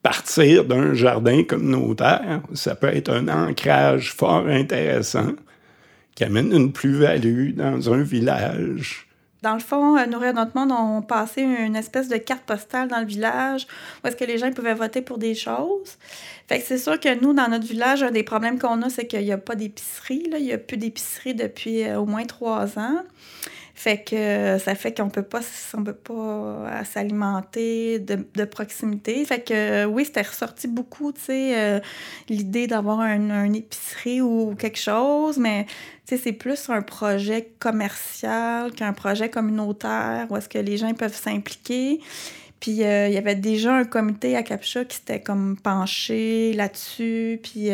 partir 0.04 0.66
d'un 0.66 0.94
jardin 0.94 1.44
communautaire, 1.44 2.42
ça 2.54 2.76
peut 2.76 2.88
être 2.88 3.12
un 3.12 3.28
ancrage 3.28 4.14
fort 4.14 4.48
intéressant 4.48 5.34
qui 6.16 6.24
amène 6.24 6.52
une 6.52 6.72
plus-value 6.72 7.54
dans 7.54 7.94
un 7.94 8.02
village. 8.04 9.08
Dans 9.44 9.54
le 9.54 9.60
fond, 9.60 9.98
euh, 9.98 10.06
Nourrir 10.08 10.34
notre 10.34 10.58
monde 10.58 10.72
ont 10.72 11.02
passé 11.02 11.42
une 11.42 11.76
espèce 11.76 12.10
de 12.10 12.18
carte 12.18 12.44
postale 12.44 12.88
dans 12.88 13.00
le 13.00 13.06
village 13.06 13.68
où 14.04 14.08
est-ce 14.08 14.16
que 14.16 14.24
les 14.26 14.40
gens 14.40 14.52
pouvaient 14.52 14.74
voter 14.74 15.02
pour 15.02 15.20
des 15.20 15.36
choses. 15.36 15.98
C'est 16.50 16.78
sûr 16.78 17.00
que 17.00 17.20
nous, 17.22 17.34
dans 17.34 17.48
notre 17.48 17.68
village, 17.68 18.02
un 18.02 18.12
des 18.12 18.24
problèmes 18.24 18.58
qu'on 18.58 18.82
a, 18.82 18.90
c'est 18.90 19.06
qu'il 19.06 19.22
n'y 19.22 19.32
a 19.32 19.38
pas 19.38 19.56
d'épicerie. 19.56 20.24
Il 20.32 20.44
n'y 20.44 20.54
a 20.54 20.58
plus 20.58 20.78
d'épicerie 20.78 21.36
depuis 21.36 21.84
euh, 21.84 22.00
au 22.00 22.06
moins 22.06 22.26
trois 22.26 22.80
ans. 22.80 23.04
Fait 23.78 24.04
que 24.04 24.58
ça 24.58 24.74
fait 24.74 24.92
qu'on 24.92 25.10
peut 25.10 25.22
pas, 25.22 25.42
on 25.76 25.84
peut 25.84 25.94
pas 25.94 26.14
euh, 26.14 26.84
s'alimenter 26.84 28.00
de, 28.00 28.44
proximité. 28.46 29.24
Fait 29.24 29.42
que 29.42 29.86
oui, 29.86 30.04
c'était 30.04 30.24
ressorti 30.24 30.68
beaucoup, 30.68 31.12
tu 31.12 31.22
sais, 31.22 31.56
euh, 31.56 31.80
l'idée 32.28 32.66
d'avoir 32.66 33.02
un, 33.02 33.54
épicerie 33.54 34.20
ou 34.20 34.56
quelque 34.56 34.80
chose, 34.80 35.38
mais 35.38 35.68
tu 36.08 36.18
sais, 36.18 36.18
c'est 36.18 36.32
plus 36.34 36.72
un 36.72 36.82
projet 36.82 37.52
commercial 37.60 38.72
qu'un 38.72 38.94
projet 38.94 39.30
communautaire 39.30 40.26
où 40.32 40.38
est-ce 40.38 40.50
que 40.50 40.58
les 40.58 40.78
gens 40.78 40.92
peuvent 40.96 41.16
s'impliquer. 41.16 42.00
Puis 42.60 42.84
euh, 42.84 43.10
il 43.10 43.14
y 43.14 43.18
avait 43.18 43.36
déjà 43.36 43.76
un 43.76 43.86
comité 43.86 44.36
à 44.36 44.42
Capcha 44.42 44.86
qui 44.86 44.98
s'était 44.98 45.22
comme 45.22 45.56
penché 45.56 46.52
là-dessus. 46.54 47.40
Puis 47.44 47.70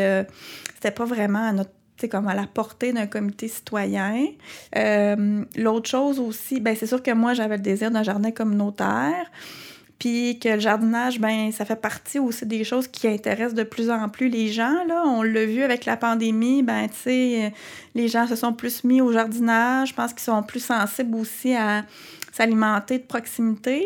c'était 0.75 0.91
pas 0.91 1.05
vraiment 1.05 1.47
à 1.47 1.53
notre 1.53 1.71
comme 2.09 2.27
à 2.27 2.35
la 2.35 2.47
portée 2.47 2.93
d'un 2.93 3.07
comité 3.07 3.47
citoyen. 3.47 4.27
Euh, 4.75 5.43
l'autre 5.55 5.89
chose 5.89 6.19
aussi, 6.19 6.59
ben 6.59 6.75
c'est 6.75 6.87
sûr 6.87 7.01
que 7.01 7.11
moi, 7.11 7.33
j'avais 7.33 7.57
le 7.57 7.63
désir 7.63 7.91
d'un 7.91 8.03
jardin 8.03 8.31
communautaire. 8.31 9.31
Puis 9.99 10.37
que 10.39 10.49
le 10.49 10.59
jardinage, 10.59 11.19
ben 11.19 11.51
ça 11.51 11.63
fait 11.63 11.79
partie 11.79 12.19
aussi 12.19 12.45
des 12.45 12.63
choses 12.63 12.87
qui 12.87 13.07
intéressent 13.07 13.53
de 13.53 13.63
plus 13.63 13.89
en 13.89 14.09
plus 14.09 14.27
les 14.27 14.49
gens. 14.49 14.83
Là. 14.85 15.03
On 15.05 15.21
l'a 15.21 15.45
vu 15.45 15.63
avec 15.63 15.85
la 15.85 15.95
pandémie, 15.95 16.61
ben 16.61 16.87
sais, 16.91 17.53
les 17.95 18.07
gens 18.09 18.27
se 18.27 18.35
sont 18.35 18.51
plus 18.51 18.83
mis 18.83 18.99
au 19.01 19.13
jardinage. 19.13 19.89
Je 19.89 19.93
pense 19.93 20.11
qu'ils 20.11 20.23
sont 20.23 20.43
plus 20.43 20.59
sensibles 20.59 21.15
aussi 21.15 21.55
à 21.55 21.85
s'alimenter 22.33 22.97
de 22.97 23.03
proximité. 23.03 23.85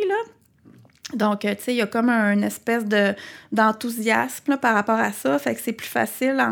Donc, 1.14 1.46
euh, 1.46 1.56
tu 1.56 1.64
sais, 1.64 1.74
il 1.74 1.78
y 1.78 1.82
a 1.82 1.88
comme 1.88 2.10
un 2.10 2.42
espèce 2.42 2.86
de, 2.86 3.16
d'enthousiasme 3.52 4.58
par 4.58 4.74
rapport 4.74 5.00
à 5.00 5.12
ça. 5.14 5.40
Fait 5.40 5.56
que 5.56 5.62
c'est 5.62 5.74
plus 5.74 5.88
facile, 5.88 6.44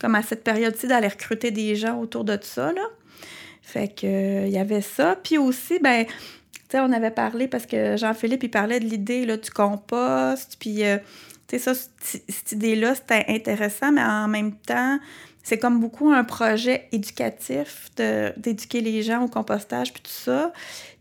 comme 0.00 0.14
à 0.14 0.22
cette 0.22 0.44
période-ci, 0.44 0.86
d'aller 0.86 1.08
recruter 1.08 1.50
des 1.50 1.74
gens 1.74 1.98
autour 1.98 2.24
de 2.24 2.38
ça. 2.40 2.72
Là. 2.72 2.82
Fait 3.62 3.88
que 3.88 4.46
il 4.46 4.52
y 4.52 4.58
avait 4.58 4.82
ça. 4.82 5.16
Puis 5.16 5.36
aussi, 5.36 5.80
ben, 5.80 6.04
tu 6.04 6.12
sais, 6.70 6.80
on 6.80 6.92
avait 6.92 7.10
parlé 7.10 7.48
parce 7.48 7.66
que 7.66 7.96
Jean-Philippe, 7.96 8.44
il 8.44 8.50
parlait 8.50 8.78
de 8.78 8.84
l'idée 8.84 9.26
là, 9.26 9.36
du 9.36 9.50
compost. 9.50 10.56
Puis, 10.60 10.84
euh, 10.84 10.98
tu 11.48 11.58
sais, 11.58 11.74
ça, 11.74 11.80
cette 12.00 12.52
idée-là, 12.52 12.94
c'était 12.94 13.24
intéressant, 13.28 13.90
mais 13.90 14.02
en 14.02 14.28
même 14.28 14.52
temps, 14.52 15.00
c'est 15.42 15.58
comme 15.58 15.78
beaucoup 15.78 16.10
un 16.10 16.24
projet 16.24 16.88
éducatif 16.90 17.90
d'éduquer 18.36 18.80
les 18.80 19.02
gens 19.02 19.22
au 19.22 19.28
compostage 19.28 19.92
puis 19.92 20.02
tout 20.02 20.10
ça. 20.10 20.52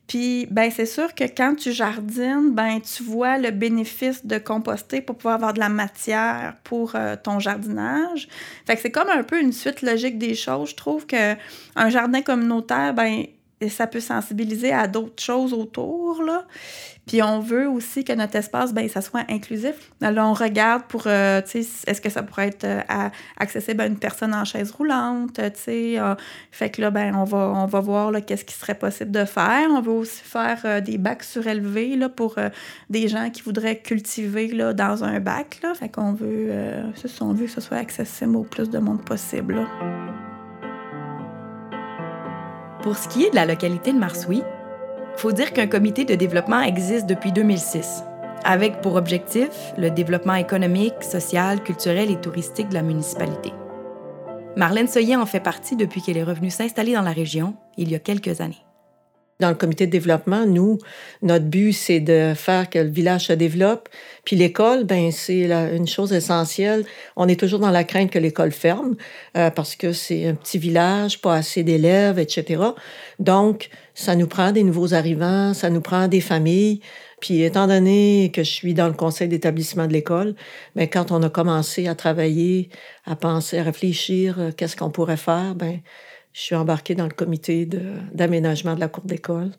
Puis, 0.08 0.48
ben, 0.52 0.70
c'est 0.70 0.86
sûr 0.86 1.16
que 1.16 1.24
quand 1.24 1.56
tu 1.56 1.72
jardines, 1.72 2.52
ben, 2.52 2.80
tu 2.82 3.04
vois 3.04 3.38
le 3.38 3.52
bénéfice 3.52 4.26
de 4.26 4.38
composter 4.38 5.02
pour 5.02 5.16
pouvoir 5.16 5.36
avoir 5.36 5.54
de 5.54 5.60
la 5.60 5.70
matière 5.70 6.56
pour 6.64 6.96
euh, 6.96 7.16
ton 7.22 7.40
jardinage. 7.40 8.28
Fait 8.66 8.76
que 8.76 8.82
c'est 8.82 8.92
comme 8.92 9.10
un 9.10 9.24
peu 9.24 9.40
une 9.40 9.54
suite 9.54 9.82
logique 9.82 10.18
des 10.18 10.36
choses. 10.36 10.72
Je 10.72 10.76
trouve 10.76 11.06
que 11.06 11.36
un 11.76 11.90
jardin 11.90 12.22
communautaire, 12.22 12.94
ben, 12.94 13.26
ça 13.70 13.88
peut 13.88 14.00
sensibiliser 14.00 14.72
à 14.74 14.88
d'autres 14.88 15.22
choses 15.22 15.54
autour. 15.54 16.22
Puis 17.06 17.22
on 17.22 17.40
veut 17.40 17.68
aussi 17.68 18.06
que 18.06 18.14
notre 18.14 18.38
espace, 18.38 18.74
ben, 18.74 18.88
ça 18.88 19.02
soit 19.02 19.26
inclusif. 19.30 19.92
Là, 20.00 20.26
on 20.26 20.34
regarde 20.34 20.84
pour, 20.84 21.04
euh, 21.08 21.42
tu 21.42 21.64
sais, 21.64 21.70
est-ce 21.88 22.00
que 22.00 22.10
ça 22.10 22.24
pourrait 22.24 22.48
être 22.48 22.64
euh, 22.64 23.10
accessible 23.38 23.82
à 23.82 23.88
une 23.88 23.98
personne 23.98 24.34
en 24.34 24.46
chaise 24.46 24.72
roulante, 24.72 25.34
tu 25.34 25.42
sais. 25.56 26.00
Euh, 26.00 26.16
fait 26.52 26.70
que 26.70 26.82
là, 26.82 26.92
ben, 26.92 27.14
on 27.16 27.26
va, 27.26 27.52
on 27.56 27.66
va 27.66 27.80
voir 27.82 28.12
qu'est-ce 28.26 28.46
qui 28.46 28.56
serait 28.56 28.76
possible 28.76 29.12
de 29.12 29.26
faire. 29.26 29.68
On 29.70 29.82
veut 29.82 29.92
aussi 29.92 30.24
faire 30.24 30.82
des 30.82 30.98
bacs 30.98 31.24
surélevés 31.24 31.98
là, 31.98 32.08
pour 32.08 32.38
des 32.90 33.08
gens 33.10 33.30
qui 33.30 33.42
voudraient 33.42 33.80
cultiver 33.80 34.48
là, 34.48 34.74
dans 34.74 35.04
un 35.04 35.20
bac. 35.20 35.60
Là. 35.62 35.74
Fait 35.74 35.90
qu'on 35.90 36.14
veut, 36.14 36.52
on 37.20 37.34
veut 37.34 37.46
que 37.46 37.52
ce 37.52 37.62
soit 37.62 37.78
accessible 37.78 38.38
au 38.38 38.44
plus 38.44 38.70
de 38.70 38.80
monde 38.80 39.04
possible. 39.04 39.68
Pour 42.84 42.98
ce 42.98 43.08
qui 43.08 43.24
est 43.24 43.30
de 43.30 43.36
la 43.36 43.46
localité 43.46 43.94
de 43.94 43.98
Marsoui, 43.98 44.44
faut 45.16 45.32
dire 45.32 45.54
qu'un 45.54 45.68
comité 45.68 46.04
de 46.04 46.16
développement 46.16 46.60
existe 46.60 47.06
depuis 47.06 47.32
2006, 47.32 48.04
avec 48.44 48.82
pour 48.82 48.96
objectif 48.96 49.50
le 49.78 49.90
développement 49.90 50.36
économique, 50.36 51.02
social, 51.02 51.64
culturel 51.64 52.12
et 52.12 52.20
touristique 52.20 52.68
de 52.68 52.74
la 52.74 52.82
municipalité. 52.82 53.54
Marlène 54.58 54.90
Soyer 54.90 55.16
en 55.16 55.26
fait 55.26 55.40
partie 55.40 55.78
depuis 55.78 56.02
qu'elle 56.02 56.18
est 56.18 56.24
revenue 56.24 56.50
s'installer 56.50 56.94
dans 56.94 57.02
la 57.02 57.14
région 57.14 57.56
il 57.78 57.90
y 57.90 57.96
a 57.96 58.00
quelques 58.00 58.42
années. 58.42 58.66
Dans 59.40 59.50
le 59.50 59.56
comité 59.56 59.88
de 59.88 59.92
développement, 59.92 60.46
nous, 60.46 60.78
notre 61.22 61.46
but, 61.46 61.74
c'est 61.74 62.00
de 62.00 62.34
faire 62.36 62.70
que 62.70 62.80
le 62.80 62.90
village 62.90 63.26
se 63.28 63.34
développe. 63.34 63.90
Puis 64.26 64.36
l'école, 64.36 64.84
ben 64.84 65.12
c'est 65.12 65.52
une 65.76 65.88
chose 65.88 66.14
essentielle. 66.14 66.86
On 67.16 67.28
est 67.28 67.40
toujours 67.40 67.60
dans 67.60 67.72
la 67.72 67.84
crainte 67.84 68.12
que 68.12 68.20
l'école 68.20 68.52
ferme 68.52 68.96
euh, 69.36 69.50
parce 69.50 69.76
que 69.76 69.92
c'est 69.92 70.28
un 70.28 70.36
petit 70.36 70.60
village, 70.60 71.20
pas 71.20 71.36
assez 71.36 71.64
d'élèves, 71.64 72.20
etc. 72.20 72.64
Donc, 73.20 73.70
ça 73.96 74.16
nous 74.16 74.28
prend 74.28 74.52
des 74.52 74.64
nouveaux 74.64 74.94
arrivants, 74.94 75.54
ça 75.54 75.70
nous 75.70 75.82
prend 75.82 76.08
des 76.08 76.22
familles. 76.22 76.80
Puis 77.20 77.42
étant 77.44 77.68
donné 77.68 78.32
que 78.34 78.44
je 78.44 78.52
suis 78.52 78.74
dans 78.74 78.88
le 78.88 78.94
conseil 78.94 79.30
d'établissement 79.30 79.88
de 79.88 79.94
l'école, 79.94 80.36
mais 80.76 80.88
ben, 80.88 80.90
quand 80.90 81.12
on 81.12 81.24
a 81.24 81.30
commencé 81.30 81.88
à 81.88 81.96
travailler, 81.96 82.70
à 83.06 83.16
penser, 83.16 83.58
à 83.60 83.64
réfléchir, 83.64 84.40
euh, 84.40 84.52
qu'est-ce 84.56 84.76
qu'on 84.76 84.90
pourrait 84.90 85.18
faire, 85.18 85.56
ben 85.56 85.80
je 86.34 86.42
suis 86.42 86.56
embarquée 86.56 86.96
dans 86.96 87.06
le 87.06 87.12
comité 87.12 87.68
d'aménagement 88.12 88.76
de, 88.76 88.80
la 88.80 88.88
cour 88.88 89.04
d'école 89.06 89.52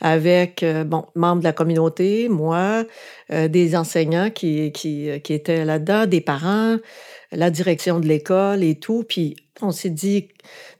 avec, 0.00 0.62
euh, 0.62 0.84
bon, 0.84 1.06
membres 1.14 1.40
de 1.40 1.44
la 1.44 1.52
communauté, 1.52 2.28
moi, 2.28 2.84
euh, 3.30 3.48
des 3.48 3.76
enseignants 3.76 4.30
qui, 4.30 4.72
qui, 4.72 5.08
qui 5.22 5.32
étaient 5.32 5.64
là-dedans, 5.64 6.06
des 6.06 6.20
parents, 6.20 6.76
la 7.30 7.50
direction 7.50 8.00
de 8.00 8.06
l'école 8.06 8.62
et 8.62 8.74
tout. 8.74 9.04
Puis 9.08 9.36
on 9.60 9.70
s'est 9.70 9.90
dit, 9.90 10.28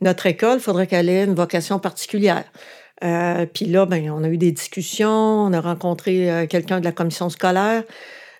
notre 0.00 0.26
école, 0.26 0.58
il 0.58 0.62
faudrait 0.62 0.86
qu'elle 0.86 1.08
ait 1.08 1.24
une 1.24 1.34
vocation 1.34 1.78
particulière. 1.78 2.44
Euh, 3.04 3.46
puis 3.46 3.66
là, 3.66 3.86
ben, 3.86 4.10
on 4.10 4.22
a 4.22 4.28
eu 4.28 4.38
des 4.38 4.52
discussions, 4.52 5.08
on 5.08 5.52
a 5.52 5.60
rencontré 5.60 6.30
euh, 6.30 6.46
quelqu'un 6.46 6.80
de 6.80 6.84
la 6.84 6.92
commission 6.92 7.28
scolaire. 7.30 7.82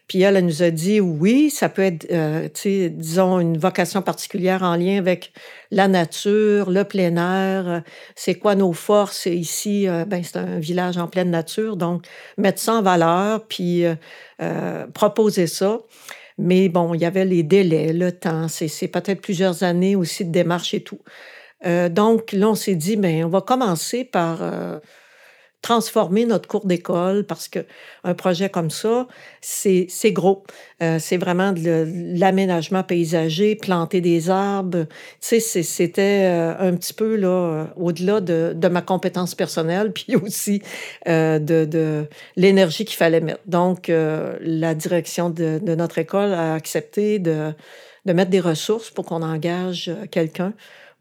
Puis 0.09 0.23
elle, 0.23 0.37
elle 0.37 0.44
nous 0.44 0.62
a 0.62 0.71
dit 0.71 1.00
oui, 1.00 1.50
ça 1.50 1.68
peut 1.68 1.82
être, 1.82 2.06
euh, 2.11 2.49
disons, 2.90 3.40
une 3.40 3.56
vocation 3.56 4.02
particulière 4.02 4.62
en 4.62 4.76
lien 4.76 4.99
avec 4.99 5.32
la 5.71 5.88
nature, 5.88 6.71
le 6.71 6.85
plein 6.85 7.16
air. 7.16 7.82
C'est 8.14 8.35
quoi 8.35 8.54
nos 8.54 8.73
forces? 8.73 9.26
Ici? 9.26 9.87
ben, 10.06 10.23
c'est 10.23 10.37
un 10.37 10.59
village 10.59 10.99
en 10.99 11.09
pleine 11.09 11.30
nature, 11.30 11.76
donc 11.76 12.04
mettre 12.37 12.61
ça 12.61 12.75
en 12.75 12.82
valeur, 12.82 13.47
puis 13.47 13.85
proposer 14.92 15.47
ça. 15.47 15.80
Mais 16.38 16.68
bon, 16.68 16.94
il 16.94 17.00
y 17.00 17.04
avait 17.04 17.25
les 17.25 17.42
délais, 17.42 17.92
le 17.92 18.12
temps, 18.12 18.49
c'est 18.49 18.88
peut-être 18.88 19.21
plusieurs 19.21 19.62
années 19.62 19.97
aussi 19.97 20.25
de 20.25 20.32
démarche 20.32 20.75
et 20.75 20.82
tout. 20.82 21.00
Euh, 21.66 21.88
donc, 21.88 22.32
là, 22.32 22.49
on 22.49 22.54
s'est 22.54 22.75
dit, 22.75 22.97
ben, 22.97 23.25
on 23.25 23.28
va 23.28 23.40
commencer 23.40 24.04
par 24.04 24.42
euh, 24.42 24.78
transformer 25.62 26.26
notre 26.26 26.49
cours 26.49 26.66
d'école 26.66 27.25
parce 27.25 27.49
qu'un 27.49 28.14
projet 28.16 28.50
comme 28.50 28.71
ça, 28.71 29.07
c'est 29.40 29.88
gros. 30.07 30.45
Euh, 30.83 30.99
c'est 30.99 31.16
vraiment 31.16 31.52
de 31.52 31.87
l'aménagement 32.19 32.83
paysager, 32.83 33.54
planter 33.54 34.00
des 34.00 34.28
arbres. 34.28 34.87
Tu 35.21 35.40
sais, 35.40 35.62
c'était 35.62 36.26
un 36.59 36.75
petit 36.75 36.92
peu 36.92 37.16
là 37.16 37.69
au-delà 37.76 38.21
de, 38.21 38.52
de, 38.54 38.69
ma 38.69 38.83
compétence 38.83 39.35
personnelle, 39.35 39.92
puis 39.95 40.16
aussi 40.16 40.62
de, 41.07 41.38
de 41.38 42.07
l'énergie 42.37 42.85
qu'il 42.85 42.97
fallait 42.97 43.21
mettre. 43.21 43.40
Donc, 43.47 43.88
la 43.88 44.75
direction 44.75 45.31
de, 45.31 45.61
de, 45.62 45.75
notre 45.75 45.99
école 45.99 46.33
a 46.33 46.54
accepté 46.54 47.21
de, 47.21 47.52
de 48.04 48.12
mettre 48.12 48.31
des 48.31 48.40
ressources 48.40 48.90
pour 48.90 49.04
qu'on 49.07 49.23
engage 49.23 49.92
quelqu'un 50.11 50.52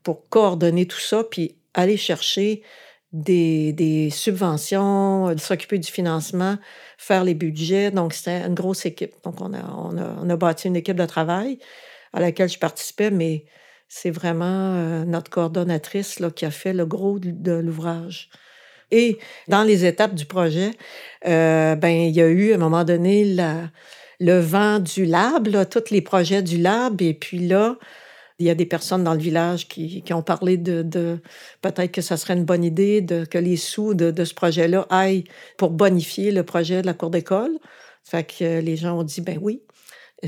pour 0.03 0.27
coordonner 0.30 0.86
tout 0.86 1.00
ça, 1.00 1.24
puis 1.24 1.56
aller 1.74 1.98
chercher 1.98 2.62
des, 3.13 3.74
des 3.74 4.10
subventions, 4.10 5.30
euh, 5.30 5.38
s'occuper 5.38 5.77
du 5.77 5.91
financement, 5.91 6.58
faire 6.98 7.24
les 7.24 7.34
budgets. 7.34 7.91
Donc, 7.91 8.13
c'était 8.13 8.41
une 8.41 8.53
grosse 8.53 8.86
équipe. 8.86 9.13
Donc, 9.24 9.41
on 9.41 9.53
a, 9.53 9.63
on, 9.77 9.98
a, 9.98 10.15
on 10.22 10.30
a 10.30 10.36
bâti 10.36 10.68
une 10.68 10.75
équipe 10.75 10.98
de 10.98 11.06
travail 11.06 11.60
à 12.13 12.20
laquelle 12.20 12.50
je 12.50 12.60
participais, 12.60 13.12
mais 13.12 13.46
c'est 13.88 14.12
vraiment 14.12 14.75
euh, 14.75 15.03
notre 15.03 15.30
coordonnatrice 15.30 16.20
là, 16.20 16.32
qui 16.32 16.46
a 16.46 16.51
fait 16.51 16.74
le 16.74 16.86
gros 16.86 17.20
de, 17.20 17.51
l'ouvrage. 17.51 18.30
Et 18.89 19.20
dans 19.48 19.63
les 19.63 19.86
étapes 19.86 20.15
du 20.15 20.25
projet, 20.25 20.72
euh, 21.27 21.75
ben, 21.75 21.89
il 21.89 22.15
y 22.15 22.22
a 22.22 22.27
eu 22.27 22.53
à 22.53 22.56
un 22.56 22.58
moment 22.58 22.84
donné 22.84 23.25
la, 23.25 23.70
le 24.20 24.39
vent 24.39 24.80
du 24.80 25.06
lab, 25.06 25.48
là, 25.48 25.65
tous 25.65 25.91
les 25.91 26.01
projets 26.01 26.41
du 26.41 26.58
lab, 26.58 27.01
et 27.01 27.13
puis 27.13 27.39
là, 27.39 27.77
il 28.42 28.48
y 28.48 28.50
a 28.50 28.56
des 28.56 28.66
personnes 28.66 29.04
dans 29.04 29.14
le 29.14 29.20
village 29.20 29.68
qui, 29.68 30.04
ont 30.12 30.24
parlé 30.24 30.58
de, 30.58 31.20
peut-être 31.62 31.92
que 31.92 32.02
ça 32.02 32.18
serait 32.18 32.34
une 32.34 32.44
bonne 32.44 32.64
idée 32.64 33.02
de, 33.02 33.24
que 33.26 33.38
les 33.38 33.56
sous 33.56 33.94
de, 33.94 34.24
ce 34.24 34.34
projet-là 34.34 34.88
aillent 34.90 35.26
pour 35.58 35.70
bonifier 35.70 36.32
le 36.32 36.44
projet 36.44 36.82
de 36.82 36.88
la 36.88 36.94
cour 36.94 37.12
d'école. 37.12 37.58
Fait 38.04 38.24
que 38.24 38.60
les 38.60 38.76
gens 38.78 39.00
ont 39.00 39.04
dit, 39.04 39.22
ben 39.22 39.38
oui, 39.42 39.62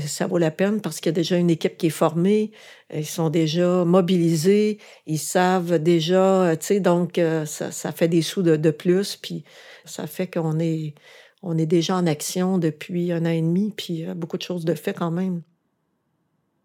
ça 0.00 0.26
vaut 0.26 0.38
la 0.38 0.52
peine 0.52 0.80
parce 0.80 1.00
qu'il 1.00 1.10
y 1.10 1.14
a 1.14 1.20
déjà 1.20 1.36
une 1.36 1.50
équipe 1.50 1.76
qui 1.76 1.86
est 1.86 1.90
formée, 1.90 2.52
ils 2.92 3.04
sont 3.04 3.30
déjà 3.30 3.84
mobilisés, 3.84 4.78
ils 5.06 5.18
savent 5.18 5.78
déjà, 5.78 6.56
tu 6.58 6.66
sais, 6.66 6.80
donc 6.80 7.18
euh, 7.18 7.44
ça, 7.46 7.92
fait 7.92 8.08
des 8.08 8.22
sous 8.22 8.42
de, 8.42 8.70
plus, 8.70 9.16
puis 9.16 9.44
ça 9.84 10.06
fait 10.06 10.28
qu'on 10.28 10.60
est, 10.60 10.94
on 11.42 11.58
est 11.58 11.66
déjà 11.66 11.96
en 11.96 12.06
action 12.06 12.58
depuis 12.58 13.12
un 13.12 13.26
an 13.26 13.30
et 13.30 13.42
demi, 13.42 13.72
puis 13.76 14.04
beaucoup 14.14 14.38
de 14.38 14.42
choses 14.42 14.64
de 14.64 14.74
fait 14.74 14.94
quand 14.94 15.10
même. 15.10 15.42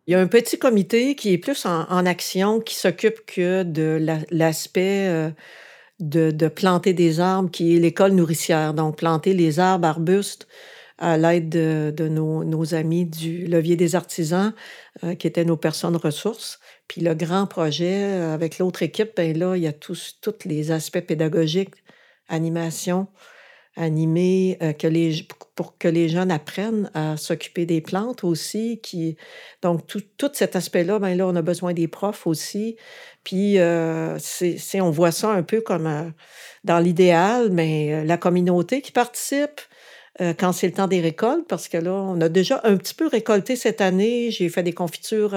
Il 0.08 0.13
y 0.13 0.15
a 0.15 0.20
un 0.20 0.27
petit 0.27 0.58
comité 0.58 1.15
qui 1.15 1.34
est 1.34 1.38
plus 1.38 1.65
en, 1.65 2.06
action, 2.06 2.60
qui 2.60 2.75
s'occupe 2.75 3.25
que 3.25 3.63
de 3.63 4.00
l'aspect 4.32 5.08
euh, 5.08 5.29
de, 6.00 6.48
planter 6.48 6.94
des 6.94 7.20
arbres, 7.20 7.51
qui 7.51 7.75
est 7.75 7.79
l'école 7.79 8.13
nourricière. 8.13 8.74
Donc, 8.74 8.98
planter 8.98 9.34
les 9.34 9.60
arbres, 9.60 9.88
arbustes, 9.88 10.48
à 10.98 11.18
l'aide 11.18 11.50
de, 11.50 12.08
nos, 12.08 12.74
amis 12.74 13.06
du 13.06 13.46
levier 13.46 13.75
des 13.75 13.96
artisans, 13.96 14.53
euh, 15.03 15.15
qui 15.15 15.27
étaient 15.27 15.46
nos 15.46 15.58
personnes 15.58 15.96
ressources. 15.96 16.60
Puis 16.88 17.01
le 17.01 17.13
grand 17.13 17.46
projet, 17.46 18.03
euh, 18.03 18.34
avec 18.34 18.58
l'autre 18.58 18.82
équipe, 18.84 19.12
ben 19.15 19.38
là, 19.38 19.56
il 19.56 19.63
y 19.63 19.68
a 19.68 19.74
tous, 19.74 20.18
tous 20.22 20.46
les 20.46 20.72
aspects 20.72 21.01
pédagogiques, 21.01 21.75
animation, 22.27 23.08
animer, 23.79 24.57
euh, 24.62 24.74
que 24.74 24.88
les, 24.88 25.25
pour 25.55 25.77
que 25.77 25.88
les 25.88 26.09
jeunes 26.09 26.31
apprennent 26.31 26.91
à 26.93 27.17
s'occuper 27.17 27.65
des 27.65 27.81
plantes 27.81 28.24
aussi. 28.24 28.79
Qui, 28.81 29.15
donc, 29.62 29.88
tout, 29.88 30.03
tout 30.17 30.29
cet 30.33 30.55
aspect-là, 30.55 31.00
ben 31.00 31.17
là, 31.17 31.25
on 31.27 31.36
a 31.36 31.41
besoin 31.41 31.74
des 31.74 31.88
profs 31.88 32.27
aussi. 32.27 32.75
Puis, 33.24 33.57
euh, 33.57 34.17
c'est, 34.19 34.81
on 34.81 34.91
voit 34.91 35.12
ça 35.12 35.31
un 35.31 35.43
peu 35.43 35.62
comme 35.62 35.88
euh, 35.88 36.09
dans 36.65 36.79
l'idéal, 36.79 37.50
mais 37.51 38.03
la 38.03 38.17
communauté 38.17 38.81
qui 38.81 38.91
participe, 38.91 39.62
quand 40.37 40.51
c'est 40.51 40.67
le 40.67 40.73
temps 40.73 40.87
des 40.87 41.01
récoltes, 41.01 41.47
parce 41.47 41.67
que 41.67 41.77
là, 41.77 41.93
on 41.93 42.19
a 42.19 42.29
déjà 42.29 42.59
un 42.63 42.75
petit 42.77 42.93
peu 42.93 43.07
récolté 43.07 43.55
cette 43.55 43.79
année. 43.79 44.31
J'ai 44.31 44.49
fait 44.49 44.63
des 44.63 44.73
confitures, 44.73 45.33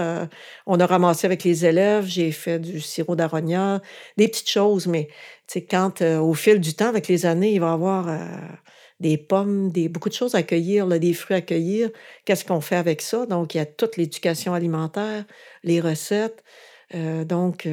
on 0.66 0.80
a 0.80 0.86
ramassé 0.86 1.26
avec 1.26 1.44
les 1.44 1.64
élèves, 1.66 2.06
j'ai 2.06 2.32
fait 2.32 2.58
du 2.58 2.80
sirop 2.80 3.14
d'aronia, 3.14 3.80
des 4.16 4.28
petites 4.28 4.50
choses, 4.50 4.86
mais 4.86 5.08
quand, 5.60 6.02
euh, 6.02 6.18
au 6.18 6.34
fil 6.34 6.60
du 6.60 6.74
temps, 6.74 6.88
avec 6.88 7.08
les 7.08 7.26
années, 7.26 7.52
il 7.52 7.60
va 7.60 7.70
y 7.70 7.72
avoir 7.72 8.08
euh, 8.08 8.18
des 9.00 9.18
pommes, 9.18 9.70
des, 9.70 9.88
beaucoup 9.88 10.08
de 10.08 10.14
choses 10.14 10.34
à 10.34 10.42
cueillir, 10.42 10.86
des 10.86 11.12
fruits 11.12 11.36
à 11.36 11.40
cueillir. 11.40 11.90
Qu'est-ce 12.24 12.44
qu'on 12.44 12.60
fait 12.60 12.76
avec 12.76 13.02
ça? 13.02 13.26
Donc, 13.26 13.54
il 13.54 13.58
y 13.58 13.60
a 13.60 13.66
toute 13.66 13.96
l'éducation 13.96 14.54
alimentaire, 14.54 15.24
les 15.62 15.80
recettes. 15.80 16.42
Euh, 16.94 17.24
donc, 17.24 17.68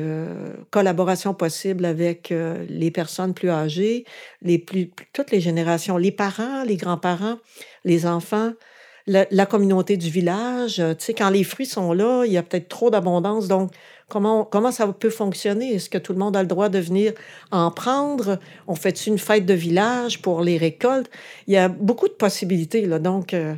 collaboration 0.72 1.34
possible 1.34 1.86
avec 1.86 2.34
les 2.70 2.92
personnes 2.92 3.34
plus 3.34 3.50
âgées, 3.50 4.06
les 4.42 4.58
plus, 4.58 4.92
toutes 5.14 5.32
les 5.32 5.42
générations, 5.42 5.98
les 5.98 6.12
parents, 6.12 6.64
les 6.64 6.78
grands-parents, 6.78 7.38
les 7.84 8.06
enfants, 8.06 8.54
la, 9.08 9.46
communauté 9.46 9.98
du 9.98 10.10
village. 10.10 10.76
tu 10.76 11.06
sais, 11.06 11.14
quand 11.14 11.30
les 11.30 11.44
fruits 11.44 11.66
sont 11.66 11.94
là, 11.94 12.24
il 12.26 12.32
y 12.32 12.38
a 12.38 12.44
peut-être 12.44 12.70
trop 12.70 12.90
d'abondance. 12.90 13.48
Donc, 13.48 13.72
Comment, 14.10 14.44
comment 14.44 14.72
ça 14.72 14.88
peut 14.88 15.12
fonctionner? 15.12 15.76
Est-ce 15.76 15.90
que 15.90 16.00
tout 16.00 16.14
le 16.14 16.20
monde 16.20 16.36
a 16.36 16.42
le 16.42 16.48
droit 16.48 16.68
de 16.68 16.80
venir 16.80 17.14
en 17.52 17.70
prendre? 17.70 18.40
On 18.68 18.74
fait 18.74 19.06
une 19.06 19.20
fête 19.20 19.46
de 19.46 19.54
village 19.54 20.22
pour 20.22 20.42
les 20.42 20.58
récoltes? 20.58 21.10
Il 21.46 21.54
y 21.54 21.58
a 21.58 21.70
beaucoup 21.70 22.08
de 22.08 22.14
possibilités. 22.14 22.88
Là. 22.88 22.98
Donc, 22.98 23.36
euh, 23.36 23.54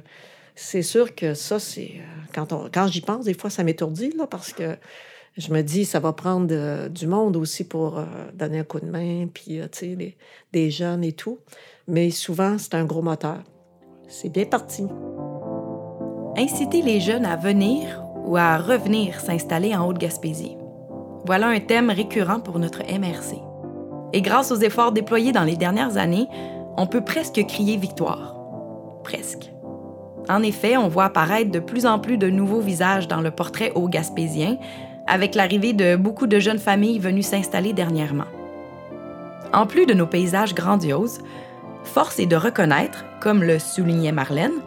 c'est 0.54 0.82
sûr 0.82 1.16
que 1.16 1.34
ça, 1.34 1.58
c'est. 1.58 1.94
Euh, 1.96 2.22
quand, 2.36 2.70
quand 2.72 2.88
j'y 2.88 3.00
pense, 3.00 3.26
des 3.26 3.34
fois, 3.34 3.50
ça 3.50 3.64
m'étourdit, 3.64 4.12
là, 4.18 4.28
parce 4.28 4.52
que 4.52 4.76
je 5.38 5.54
me 5.54 5.62
dis, 5.62 5.86
ça 5.86 6.00
va 6.00 6.14
prendre 6.14 6.88
du 6.90 7.08
monde 7.08 7.38
aussi 7.38 7.64
pour 7.64 8.02
donner 8.34 8.60
un 8.60 8.64
coup 8.64 8.80
de 8.80 8.90
main, 8.90 9.28
puis, 9.34 9.60
tu 9.72 9.96
sais, 9.96 10.16
des 10.52 10.72
jeunes 10.72 11.04
et 11.04 11.14
tout. 11.14 11.40
Mais 11.88 12.10
souvent, 12.10 12.58
c'est 12.58 12.76
un 12.76 12.86
gros 12.86 13.02
moteur. 13.02 13.40
C'est 14.08 14.30
bien 14.30 14.46
parti. 14.46 14.86
Inciter 16.38 16.82
les 16.82 17.00
jeunes 17.00 17.26
à 17.26 17.38
venir 17.38 18.04
ou 18.26 18.38
à 18.38 18.58
revenir 18.58 19.20
s'installer 19.20 19.76
en 19.76 19.88
Haute-Gaspésie. 19.88 20.58
Voilà 21.26 21.48
un 21.48 21.60
thème 21.60 21.90
récurrent 21.90 22.40
pour 22.40 22.60
notre 22.60 22.84
MRC. 22.84 23.38
Et 24.14 24.22
grâce 24.22 24.52
aux 24.52 24.58
efforts 24.58 24.92
déployés 24.92 25.32
dans 25.32 25.44
les 25.44 25.56
dernières 25.56 25.98
années, 25.98 26.28
on 26.78 26.88
peut 26.88 27.04
presque 27.04 27.46
crier 27.48 27.78
victoire. 27.78 28.36
Presque. 29.04 29.52
En 30.30 30.44
effet, 30.44 30.78
on 30.78 30.88
voit 30.88 31.06
apparaître 31.06 31.52
de 31.52 31.60
plus 31.60 31.86
en 31.86 32.00
plus 32.00 32.18
de 32.18 32.30
nouveaux 32.30 32.60
visages 32.60 33.08
dans 33.08 33.22
le 33.22 33.32
portrait 33.32 33.72
haut-gaspésien, 33.76 34.58
avec 35.08 35.36
l'arrivée 35.36 35.74
de 35.74 35.96
beaucoup 35.96 36.28
de 36.28 36.40
jeunes 36.40 36.60
familles 36.60 37.00
venues 37.00 37.24
s'installer 37.24 37.74
dernièrement. 37.74 38.26
En 39.54 39.66
plus 39.66 39.86
de 39.86 39.94
nos 39.94 40.08
paysages 40.08 40.56
grandioses, 40.56 41.20
force 41.84 42.20
est 42.20 42.26
de 42.26 42.36
reconnaître, 42.36 43.06
comme 43.20 43.44
le 43.44 43.60
soulignait 43.60 44.12
Marlène, 44.12 44.62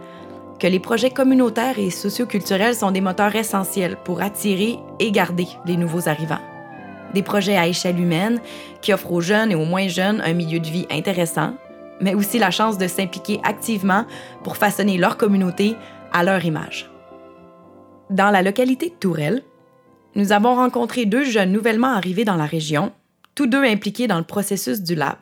que 0.58 0.66
les 0.66 0.80
projets 0.80 1.10
communautaires 1.10 1.78
et 1.78 1.90
socioculturels 1.90 2.74
sont 2.74 2.90
des 2.90 3.00
moteurs 3.00 3.34
essentiels 3.34 3.96
pour 4.04 4.22
attirer 4.22 4.78
et 5.00 5.10
garder 5.10 5.48
les 5.66 5.76
nouveaux 5.76 6.08
arrivants. 6.08 6.40
Des 7.12 7.22
projets 7.22 7.56
à 7.56 7.66
échelle 7.66 7.98
humaine 7.98 8.40
qui 8.80 8.92
offrent 8.92 9.12
aux 9.12 9.20
jeunes 9.20 9.52
et 9.52 9.54
aux 9.54 9.64
moins 9.64 9.88
jeunes 9.88 10.20
un 10.24 10.32
milieu 10.32 10.58
de 10.60 10.66
vie 10.66 10.86
intéressant, 10.90 11.54
mais 12.00 12.14
aussi 12.14 12.38
la 12.38 12.50
chance 12.50 12.78
de 12.78 12.88
s'impliquer 12.88 13.40
activement 13.44 14.04
pour 14.42 14.56
façonner 14.56 14.98
leur 14.98 15.16
communauté 15.16 15.76
à 16.12 16.24
leur 16.24 16.44
image. 16.44 16.90
Dans 18.10 18.30
la 18.30 18.42
localité 18.42 18.90
de 18.90 18.94
Tourelle, 18.94 19.42
nous 20.14 20.32
avons 20.32 20.54
rencontré 20.54 21.06
deux 21.06 21.24
jeunes 21.24 21.52
nouvellement 21.52 21.92
arrivés 21.92 22.24
dans 22.24 22.36
la 22.36 22.46
région, 22.46 22.92
tous 23.34 23.46
deux 23.46 23.64
impliqués 23.64 24.06
dans 24.06 24.18
le 24.18 24.24
processus 24.24 24.80
du 24.80 24.94
lab. 24.94 25.18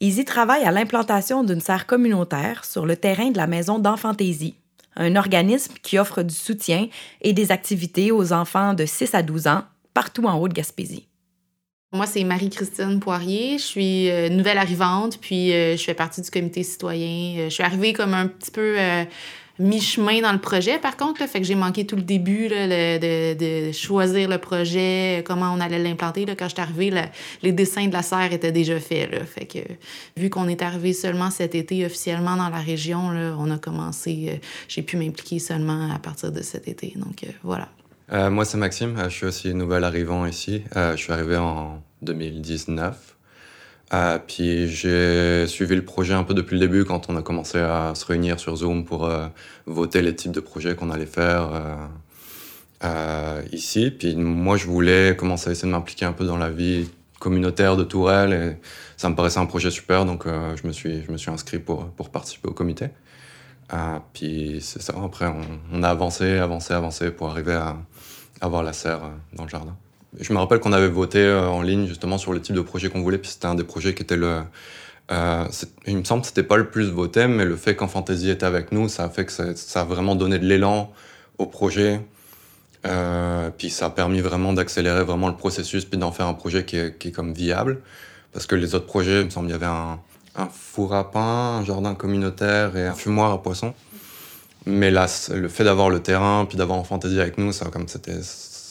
Ils 0.00 0.18
y 0.18 0.24
travaillent 0.24 0.64
à 0.64 0.72
l'implantation 0.72 1.44
d'une 1.44 1.60
serre 1.60 1.86
communautaire 1.86 2.64
sur 2.64 2.86
le 2.86 2.96
terrain 2.96 3.30
de 3.30 3.36
la 3.36 3.46
maison 3.46 3.78
d'Enfantaisie, 3.78 4.56
un 4.96 5.16
organisme 5.16 5.74
qui 5.82 5.98
offre 5.98 6.22
du 6.22 6.34
soutien 6.34 6.88
et 7.20 7.32
des 7.32 7.52
activités 7.52 8.10
aux 8.10 8.32
enfants 8.32 8.74
de 8.74 8.84
6 8.84 9.14
à 9.14 9.22
12 9.22 9.46
ans 9.46 9.62
partout 9.94 10.24
en 10.24 10.38
Haute-Gaspésie. 10.38 11.06
Moi, 11.94 12.06
c'est 12.06 12.24
Marie-Christine 12.24 13.00
Poirier. 13.00 13.58
Je 13.58 13.62
suis 13.62 14.10
euh, 14.10 14.30
nouvelle 14.30 14.56
arrivante, 14.56 15.18
puis 15.20 15.52
euh, 15.52 15.76
je 15.76 15.84
fais 15.84 15.92
partie 15.92 16.22
du 16.22 16.30
comité 16.30 16.62
citoyen. 16.62 17.36
Euh, 17.38 17.44
je 17.44 17.54
suis 17.54 17.62
arrivée 17.62 17.92
comme 17.92 18.14
un 18.14 18.28
petit 18.28 18.50
peu 18.50 18.76
mi-chemin 19.58 20.20
dans 20.20 20.32
le 20.32 20.38
projet, 20.38 20.78
par 20.78 20.96
contre. 20.96 21.20
Là, 21.20 21.26
fait 21.26 21.40
que 21.40 21.46
j'ai 21.46 21.54
manqué 21.54 21.86
tout 21.86 21.96
le 21.96 22.02
début 22.02 22.48
de, 22.48 23.34
de, 23.34 23.72
choisir 23.72 24.28
le 24.28 24.38
projet, 24.38 25.22
comment 25.26 25.52
on 25.52 25.60
allait 25.60 25.78
l'implanter. 25.78 26.26
Quand 26.26 26.48
je 26.48 26.54
suis 26.54 26.60
arrivée, 26.60 26.92
les 27.42 27.52
dessins 27.52 27.86
de 27.86 27.92
la 27.92 28.02
serre 28.02 28.32
étaient 28.32 28.52
déjà 28.52 28.78
faits. 28.80 29.10
Là, 29.10 29.24
fait 29.24 29.46
que, 29.46 29.58
vu 30.16 30.30
qu'on 30.30 30.48
est 30.48 30.62
arrivé 30.62 30.92
seulement 30.92 31.30
cet 31.30 31.54
été 31.54 31.84
officiellement 31.84 32.36
dans 32.36 32.48
la 32.48 32.58
région, 32.58 33.10
là, 33.10 33.34
on 33.38 33.50
a 33.50 33.58
commencé. 33.58 34.28
Euh, 34.28 34.36
j'ai 34.68 34.82
pu 34.82 34.96
m'impliquer 34.96 35.38
seulement 35.38 35.90
à 35.92 35.98
partir 35.98 36.32
de 36.32 36.42
cet 36.42 36.68
été. 36.68 36.94
Donc, 36.96 37.24
euh, 37.24 37.28
voilà. 37.42 37.68
Euh, 38.12 38.30
moi, 38.30 38.44
c'est 38.44 38.58
Maxime. 38.58 38.96
Je 39.04 39.08
suis 39.08 39.26
aussi 39.26 39.54
nouvel 39.54 39.84
arrivant 39.84 40.26
ici. 40.26 40.62
je 40.74 40.96
suis 40.96 41.12
arrivé 41.12 41.36
en 41.36 41.82
2019. 42.02 43.11
Euh, 43.94 44.18
puis 44.26 44.68
j'ai 44.68 45.46
suivi 45.46 45.74
le 45.76 45.84
projet 45.84 46.14
un 46.14 46.24
peu 46.24 46.32
depuis 46.32 46.54
le 46.54 46.60
début 46.60 46.84
quand 46.84 47.10
on 47.10 47.16
a 47.16 47.22
commencé 47.22 47.58
à 47.58 47.94
se 47.94 48.06
réunir 48.06 48.40
sur 48.40 48.56
Zoom 48.56 48.84
pour 48.86 49.04
euh, 49.04 49.26
voter 49.66 50.00
les 50.00 50.16
types 50.16 50.32
de 50.32 50.40
projets 50.40 50.74
qu'on 50.74 50.90
allait 50.90 51.04
faire 51.04 51.50
euh, 52.84 53.42
ici. 53.52 53.90
Puis 53.90 54.16
moi, 54.16 54.56
je 54.56 54.66
voulais 54.66 55.14
commencer 55.16 55.50
à 55.50 55.52
essayer 55.52 55.68
de 55.68 55.72
m'impliquer 55.72 56.06
un 56.06 56.12
peu 56.12 56.24
dans 56.24 56.38
la 56.38 56.50
vie 56.50 56.90
communautaire 57.20 57.76
de 57.76 57.84
Tourelle 57.84 58.32
et 58.32 58.56
ça 58.96 59.08
me 59.10 59.14
paraissait 59.14 59.38
un 59.38 59.46
projet 59.46 59.70
super, 59.70 60.04
donc 60.04 60.24
je, 60.26 60.66
me 60.66 60.72
suis, 60.72 61.04
je 61.04 61.12
me 61.12 61.16
suis 61.16 61.30
inscrit 61.30 61.58
pour, 61.58 61.86
pour 61.90 62.10
participer 62.10 62.48
au 62.48 62.52
comité. 62.52 62.88
puis 64.12 64.58
c'est 64.60 64.82
ça, 64.82 64.94
après 65.04 65.26
on, 65.26 65.42
on, 65.72 65.82
a 65.84 65.88
avancé, 65.88 66.38
avancé, 66.38 66.74
avancé 66.74 67.12
pour 67.12 67.30
arriver 67.30 67.54
à 67.54 67.76
avoir 68.40 68.64
la 68.64 68.72
serre 68.72 69.02
dans 69.34 69.44
le 69.44 69.48
jardin. 69.48 69.76
Je 70.20 70.32
me 70.32 70.38
rappelle 70.38 70.60
qu'on 70.60 70.72
avait 70.72 70.88
voté 70.88 71.20
euh, 71.20 71.48
en 71.48 71.62
ligne 71.62 71.86
justement 71.86 72.18
sur 72.18 72.32
le 72.32 72.40
type 72.40 72.54
de 72.54 72.60
projet 72.60 72.90
qu'on 72.90 73.00
voulait, 73.00 73.18
puis 73.18 73.30
c'était 73.30 73.46
un 73.46 73.54
des 73.54 73.64
projets 73.64 73.94
qui 73.94 74.02
était 74.02 74.16
le. 74.16 74.42
Euh, 75.10 75.44
il 75.86 75.96
me 75.96 76.04
semble 76.04 76.22
que 76.22 76.28
c'était 76.28 76.42
pas 76.42 76.56
le 76.56 76.68
plus 76.68 76.90
voté, 76.90 77.26
mais 77.26 77.44
le 77.44 77.56
fait 77.56 77.74
qu'en 77.74 77.88
fantasy 77.88 78.30
était 78.30 78.46
avec 78.46 78.72
nous, 78.72 78.88
ça 78.88 79.04
a 79.04 79.08
fait 79.08 79.24
que 79.24 79.32
ça, 79.32 79.80
a 79.80 79.84
vraiment 79.84 80.14
donné 80.14 80.38
de 80.38 80.46
l'élan 80.46 80.92
au 81.38 81.46
projet. 81.46 82.00
Euh, 82.84 83.50
puis 83.56 83.70
ça 83.70 83.86
a 83.86 83.90
permis 83.90 84.20
vraiment 84.20 84.52
d'accélérer 84.52 85.04
vraiment 85.04 85.28
le 85.28 85.36
processus, 85.36 85.84
puis 85.84 85.98
d'en 85.98 86.12
faire 86.12 86.26
un 86.26 86.34
projet 86.34 86.64
qui 86.64 86.76
est, 86.76 86.98
qui 86.98 87.08
est, 87.08 87.12
comme 87.12 87.32
viable. 87.32 87.80
Parce 88.32 88.46
que 88.46 88.54
les 88.54 88.74
autres 88.74 88.86
projets, 88.86 89.20
il 89.20 89.26
me 89.26 89.30
semble, 89.30 89.48
il 89.48 89.52
y 89.52 89.54
avait 89.54 89.66
un, 89.66 89.98
four 90.50 90.94
à 90.94 91.10
pain, 91.10 91.58
un 91.60 91.64
jardin 91.64 91.94
communautaire 91.94 92.76
et 92.76 92.86
un 92.86 92.94
fumoir 92.94 93.32
à 93.32 93.42
poissons. 93.42 93.74
Mais 94.66 94.90
là, 94.90 95.06
le 95.34 95.48
fait 95.48 95.64
d'avoir 95.64 95.90
le 95.90 96.00
terrain, 96.00 96.46
puis 96.46 96.56
d'avoir 96.56 96.78
en 96.78 96.84
fantasy 96.84 97.20
avec 97.20 97.38
nous, 97.38 97.52
ça, 97.52 97.66
comme 97.66 97.88
c'était 97.88 98.20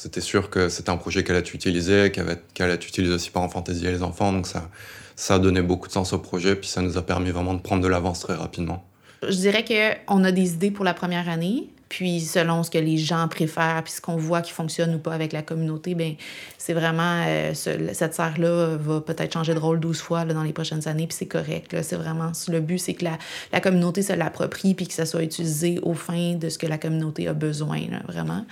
c'était 0.02 0.20
sûr 0.20 0.50
que 0.50 0.68
c'était 0.68 0.90
un 0.90 0.98
projet 0.98 1.24
qu'elle 1.24 1.36
allait 1.36 1.48
utiliser, 1.48 2.12
qu'elle 2.12 2.72
être 2.72 2.88
utilisé 2.88 3.14
aussi 3.14 3.30
par 3.30 3.44
Enfantaisie 3.44 3.86
et 3.86 3.92
les 3.92 4.02
enfants. 4.02 4.34
Donc 4.34 4.48
ça, 4.48 4.68
ça 5.16 5.36
a 5.36 5.40
beaucoup 5.62 5.88
de 5.88 5.94
sens 5.94 6.12
au 6.12 6.18
projet, 6.18 6.56
puis 6.56 6.68
ça 6.68 6.82
nous 6.82 6.98
a 6.98 7.04
permis 7.04 7.30
vraiment 7.30 7.54
de 7.54 7.60
prendre 7.60 7.84
de 7.84 7.88
l'avance 7.88 8.22
très 8.22 8.34
rapidement. 8.34 8.84
Je 9.22 9.36
dirais 9.36 9.64
qu'on 9.64 10.24
a 10.24 10.32
des 10.32 10.54
idées 10.54 10.72
pour 10.72 10.86
la 10.86 10.96
première 10.96 11.30
année, 11.30 11.70
puis 11.92 12.22
selon 12.22 12.64
ce 12.64 12.72
que 12.72 12.78
les 12.78 12.96
gens 12.96 13.28
préfèrent, 13.28 13.84
puis 13.84 13.92
ce 13.92 14.00
qu'on 14.00 14.16
voit 14.16 14.42
qui 14.42 14.54
fonctionne 14.54 14.96
ou 14.96 14.98
pas 14.98 15.12
avec 15.12 15.34
la 15.34 15.42
communauté, 15.42 15.94
ben 15.94 16.14
c'est 16.58 16.72
vraiment 16.72 17.22
euh, 17.28 17.54
cette 17.54 18.14
serre-là 18.14 18.78
va 18.78 19.02
peut-être 19.02 19.34
changer 19.34 19.54
de 19.54 19.60
rôle 19.60 19.82
12 19.82 20.00
fois 20.00 20.24
dans 20.24 20.42
les 20.42 20.54
prochaines 20.54 20.88
années, 20.88 21.06
puis 21.06 21.18
c'est 21.20 21.26
correct. 21.26 21.76
C'est 21.82 21.98
vraiment 21.98 22.32
le 22.48 22.60
but, 22.62 22.78
c'est 22.78 22.94
que 22.94 23.04
la, 23.52 23.60
communauté 23.60 24.04
se 24.04 24.14
l'approprie, 24.14 24.74
puis 24.74 24.88
que 24.88 24.94
ça 24.94 25.06
soit 25.06 25.22
utilisé 25.22 25.80
au 25.84 25.94
fin 25.94 26.36
de 26.36 26.48
ce 26.48 26.58
que 26.58 26.66
la 26.66 26.78
communauté 26.78 27.28
a 27.28 27.34
besoin, 27.34 27.82
vraiment. 28.08 28.46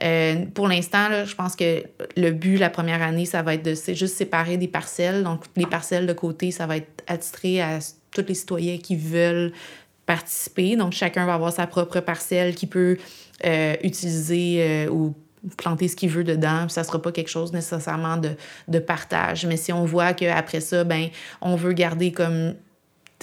Euh, 0.00 0.44
pour 0.54 0.68
l'instant, 0.68 1.24
je 1.24 1.34
pense 1.34 1.56
que 1.56 1.82
le 2.16 2.30
but 2.30 2.58
la 2.58 2.70
première 2.70 3.02
année, 3.02 3.24
ça 3.24 3.42
va 3.42 3.54
être 3.54 3.64
de 3.64 3.74
juste 3.74 4.16
séparer 4.16 4.56
des 4.56 4.68
parcelles. 4.68 5.24
Donc 5.24 5.46
les 5.56 5.66
parcelles 5.66 6.06
de 6.06 6.12
côté, 6.12 6.52
ça 6.52 6.68
va 6.68 6.76
être 6.76 7.02
attitré 7.08 7.60
à 7.60 7.80
tous 8.12 8.24
les 8.28 8.34
citoyens 8.34 8.78
qui 8.78 8.94
veulent 8.94 9.52
participer. 10.06 10.76
Donc, 10.76 10.92
chacun 10.92 11.26
va 11.26 11.34
avoir 11.34 11.52
sa 11.52 11.66
propre 11.66 12.00
parcelle 12.00 12.54
qui 12.54 12.66
peut 12.66 12.96
euh, 13.44 13.74
utiliser 13.82 14.58
euh, 14.60 14.88
ou 14.88 15.14
planter 15.56 15.88
ce 15.88 15.96
qu'il 15.96 16.10
veut 16.10 16.24
dedans. 16.24 16.68
Ça 16.68 16.82
ne 16.82 16.86
sera 16.86 17.00
pas 17.00 17.12
quelque 17.12 17.30
chose 17.30 17.52
nécessairement 17.52 18.16
de, 18.16 18.30
de 18.68 18.78
partage. 18.78 19.46
Mais 19.46 19.56
si 19.56 19.72
on 19.72 19.84
voit 19.84 20.14
qu'après 20.14 20.60
ça, 20.60 20.84
ben, 20.84 21.08
on 21.40 21.56
veut 21.56 21.72
garder 21.72 22.12
comme 22.12 22.54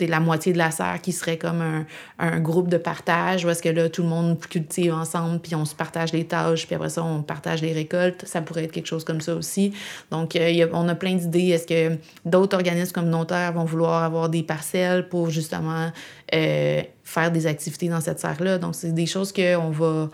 la 0.08 0.20
moitié 0.20 0.54
de 0.54 0.58
la 0.58 0.72
serre 0.72 1.00
qui 1.02 1.12
serait 1.12 1.38
comme 1.38 1.86
un, 2.20 2.40
groupe 2.40 2.70
de 2.70 2.78
partage, 2.78 3.46
où 3.46 3.50
est-ce 3.50 3.62
que 3.62 3.70
là, 3.70 3.90
tout 3.90 4.04
le 4.04 4.10
monde 4.10 4.40
cultive 4.40 4.94
ensemble, 4.94 5.40
puis 5.40 5.56
on 5.56 5.66
se 5.66 5.76
partage 5.76 6.14
les 6.14 6.26
tâches, 6.26 6.66
puis 6.66 6.76
après 6.76 6.90
ça, 6.90 7.04
on 7.04 7.22
partage 7.22 7.62
les 7.62 7.74
récoltes. 7.74 8.26
Ça 8.26 8.42
pourrait 8.42 8.66
être 8.66 8.72
quelque 8.72 8.88
chose 8.88 9.04
comme 9.04 9.22
ça 9.22 9.36
aussi. 9.36 9.74
Donc, 10.12 10.36
euh, 10.36 10.68
on 10.74 10.88
a 10.88 10.96
plein 10.96 11.16
d'idées. 11.16 11.50
Est-ce 11.50 11.68
que 11.68 11.98
d'autres 12.26 12.56
organismes 12.56 12.94
communautaires 12.94 13.54
vont 13.54 13.66
vouloir 13.66 14.04
avoir 14.04 14.30
des 14.30 14.44
parcelles 14.44 15.08
pour 15.10 15.30
justement 15.30 15.92
euh, 16.34 16.82
faire 17.04 17.32
des 17.32 17.48
activités 17.48 17.90
dans 17.90 18.02
cette 18.02 18.20
serre-là? 18.20 18.58
Donc, 18.58 18.76
c'est 18.76 18.94
des 18.94 19.06
choses 19.06 19.32
qu'on 19.32 19.70
va 19.70 20.10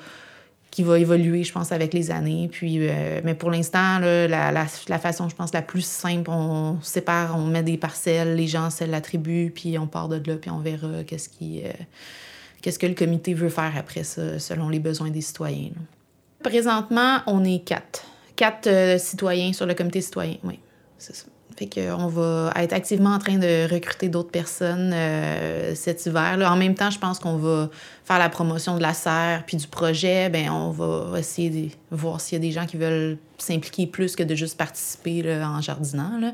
qui 0.78 0.84
va 0.84 1.00
évoluer, 1.00 1.44
je 1.44 1.52
pense, 1.52 1.72
avec 1.72 1.92
les 1.92 2.12
années. 2.12 2.48
Puis, 2.52 2.78
euh, 2.82 3.20
mais 3.24 3.34
pour 3.34 3.50
l'instant, 3.50 3.98
la, 3.98 4.28
la, 4.28 4.52
la, 4.52 5.00
façon, 5.00 5.28
je 5.28 5.34
pense, 5.34 5.52
la 5.52 5.64
plus 5.64 5.84
simple, 5.84 6.30
on 6.30 6.78
sépare, 6.84 7.36
on 7.36 7.46
met 7.46 7.64
des 7.64 7.78
parcelles, 7.78 8.36
les 8.36 8.46
gens 8.46 8.70
se 8.70 8.84
l'attribuent, 8.84 9.50
puis 9.50 9.80
on 9.80 9.88
part 9.88 10.08
de 10.08 10.22
là, 10.24 10.38
puis 10.38 10.52
on 10.52 10.60
verra 10.60 11.04
qu'est-ce 11.04 11.30
qui, 11.30 11.64
euh, 11.66 11.72
qu'est-ce 12.62 12.78
que 12.78 12.86
le 12.86 12.94
comité 12.94 13.34
veut 13.34 13.50
faire 13.50 13.74
après 13.76 14.04
ça, 14.04 14.38
selon 14.38 14.70
les 14.70 14.78
besoins 14.78 15.10
des 15.10 15.22
citoyens. 15.22 15.72
Présentement, 16.44 17.22
on 17.26 17.44
est 17.44 17.66
quatre. 17.66 18.06
Quatre 18.36 18.68
euh, 18.68 19.00
citoyens 19.00 19.54
sur 19.54 19.66
le 19.66 19.74
comité 19.74 20.00
citoyen, 20.00 20.36
oui, 20.44 20.60
c'est 21.00 21.16
ça. 21.16 21.26
Fait 21.58 21.68
qu'on 21.68 22.08
va 22.08 22.54
être 22.58 22.74
activement 22.74 23.12
en 23.12 23.20
train 23.20 23.38
de 23.38 23.72
recruter 23.74 24.10
d'autres 24.10 24.30
personnes 24.30 24.92
euh, 24.94 25.74
cet 25.74 26.06
hiver. 26.06 26.38
Là. 26.38 26.52
En 26.52 26.56
même 26.56 26.76
temps, 26.76 26.92
je 26.92 27.00
pense 27.00 27.18
qu'on 27.18 27.38
va 27.38 27.70
faire 28.06 28.20
la 28.20 28.30
promotion 28.30 28.78
de 28.78 28.82
la 28.82 28.94
serre 28.94 29.44
puis 29.48 29.58
du 29.58 29.68
projet. 29.68 30.30
Ben, 30.30 30.52
on 30.52 30.70
va 30.70 31.20
essayer 31.20 31.50
de 31.50 31.70
voir 31.90 32.22
s'il 32.22 32.38
y 32.38 32.42
a 32.42 32.48
des 32.48 32.52
gens 32.52 32.68
qui 32.68 32.78
veulent 32.78 33.18
s'impliquer 33.40 33.88
plus 33.88 34.16
que 34.16 34.22
de 34.22 34.36
juste 34.36 34.56
participer 34.56 35.42
en 35.44 35.60
jardinant. 35.62 36.20
Là. 36.20 36.34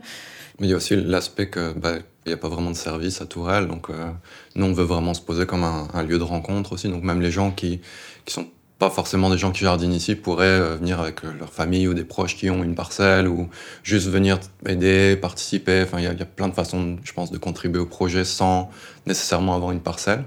Mais 0.60 0.68
il 0.68 0.70
y 0.70 0.74
a 0.74 0.78
aussi 0.78 0.96
l'aspect 0.96 1.48
que 1.48 1.72
ben, 1.74 2.02
il 2.26 2.30
n'y 2.30 2.34
a 2.34 2.38
pas 2.38 2.50
vraiment 2.50 2.72
de 2.72 2.76
service 2.76 3.22
à 3.22 3.26
Tourelle. 3.26 3.68
Donc, 3.68 3.90
euh, 3.90 4.12
nous, 4.56 4.66
on 4.66 4.74
veut 4.74 4.84
vraiment 4.84 5.14
se 5.14 5.22
poser 5.22 5.46
comme 5.46 5.64
un, 5.64 5.88
un, 5.94 6.04
lieu 6.04 6.18
de 6.18 6.24
rencontre 6.24 6.74
aussi. 6.74 6.90
Donc, 6.90 7.04
même 7.04 7.22
les 7.22 7.32
gens 7.32 7.52
qui, 7.52 7.82
qui 8.26 8.34
sont 8.34 8.48
pas 8.80 8.90
forcément 8.90 9.30
des 9.30 9.38
gens 9.38 9.52
qui 9.52 9.64
jardinent 9.64 9.94
ici 9.94 10.16
pourraient 10.16 10.46
euh, 10.46 10.76
venir 10.76 11.00
avec 11.00 11.24
euh, 11.24 11.32
leur 11.40 11.54
famille 11.54 11.88
ou 11.88 11.94
des 11.94 12.04
proches 12.04 12.36
qui 12.36 12.50
ont 12.50 12.64
une 12.64 12.76
parcelle 12.76 13.28
ou 13.28 13.50
juste 13.84 14.08
venir 14.08 14.40
aider, 14.66 15.16
participer. 15.16 15.84
Enfin, 15.84 16.00
il 16.00 16.06
y, 16.06 16.08
a 16.08 16.26
plein 16.26 16.48
de 16.48 16.54
façons, 16.54 16.98
je 17.04 17.14
pense, 17.14 17.32
de 17.32 17.38
contribuer 17.38 17.80
au 17.80 17.86
projet 17.86 18.26
sans 18.26 18.70
nécessairement 19.06 19.56
avoir 19.56 19.72
une 19.72 19.80
parcelle. 19.80 20.26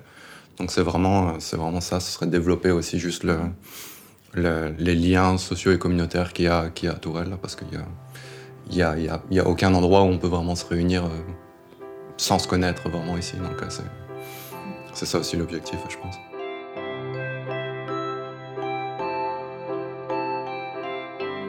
Donc 0.58 0.70
c'est 0.70 0.82
vraiment, 0.82 1.28
euh, 1.28 1.32
c'est 1.38 1.56
vraiment 1.56 1.80
ça. 1.80 2.00
Ce 2.00 2.12
serait 2.12 2.26
développer 2.26 2.70
aussi 2.70 2.98
juste 2.98 3.24
le, 3.24 3.40
les 4.78 4.94
liens 4.94 5.38
sociaux 5.38 5.72
et 5.72 5.78
communautaires 5.78 6.32
qu'il 6.32 6.46
y 6.46 6.48
a, 6.48 6.70
qu'il 6.70 6.88
y 6.88 6.92
a 6.92 6.94
à 6.94 6.98
Tourelle, 6.98 7.36
parce 7.40 7.56
qu'il 7.56 7.68
y 7.72 7.76
a, 7.76 7.86
y, 8.70 8.82
a, 8.82 9.20
il 9.30 9.36
y, 9.36 9.40
a, 9.40 9.46
aucun 9.46 9.74
endroit 9.74 10.02
où 10.02 10.06
on 10.06 10.18
peut 10.18 10.28
vraiment 10.28 10.54
se 10.54 10.64
réunir 10.64 11.04
sans 12.16 12.38
se 12.38 12.46
connaître 12.46 12.88
vraiment 12.88 13.16
ici. 13.16 13.36
Donc 13.36 13.62
c'est, 13.70 13.82
c'est 14.94 15.06
ça 15.06 15.18
aussi 15.18 15.36
l'objectif, 15.36 15.78
je 15.88 15.96
pense. 15.96 16.16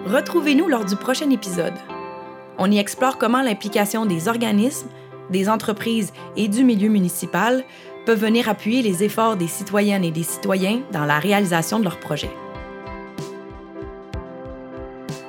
Retrouvez-nous 0.08 0.70
lors 0.70 0.86
du 0.86 0.96
prochain 0.96 1.30
épisode. 1.32 1.74
On 2.58 2.72
y 2.72 2.78
explore 2.78 3.18
comment 3.18 3.42
l'implication 3.42 4.06
des 4.06 4.30
organismes, 4.30 4.88
des 5.30 5.50
entreprises 5.50 6.14
et 6.38 6.48
du 6.48 6.64
milieu 6.64 6.88
municipal 6.88 7.66
peuvent 8.06 8.22
venir 8.22 8.48
appuyer 8.48 8.82
les 8.82 9.04
efforts 9.04 9.36
des 9.36 9.50
citoyennes 9.50 10.06
et 10.06 10.12
des 10.12 10.24
citoyens 10.24 10.80
dans 10.94 11.04
la 11.04 11.20
réalisation 11.20 11.80
de 11.80 11.84
leurs 11.84 12.00
projets. 12.00 12.32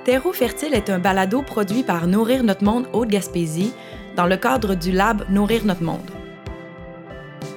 Terreau 0.04 0.32
Fertile 0.32 0.74
est 0.74 0.90
un 0.90 1.00
balado 1.00 1.42
produit 1.42 1.82
par 1.82 2.06
Nourrir 2.06 2.44
notre 2.44 2.62
monde 2.62 2.86
Haute-Gaspésie 2.92 3.72
dans 4.14 4.26
le 4.26 4.36
cadre 4.36 4.76
du 4.76 4.92
Lab 4.92 5.24
Nourrir 5.28 5.64
notre 5.64 5.82
monde. 5.82 6.08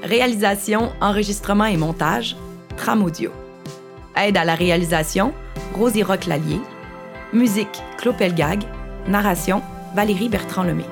Réalisation, 0.02 0.92
enregistrement 1.00 1.66
et 1.66 1.78
montage, 1.78 2.36
Tram 2.78 3.04
Audio. 3.04 3.30
Aide 4.18 4.38
à 4.38 4.44
la 4.44 4.56
réalisation, 4.56 5.34
Rosie 5.76 6.02
Roch-Lallier. 6.02 6.60
Musique, 7.34 7.82
Claude 7.98 8.18
Pelgag. 8.18 8.64
Narration, 9.08 9.62
Valérie 9.96 10.30
Bertrand-Lemay. 10.30 10.86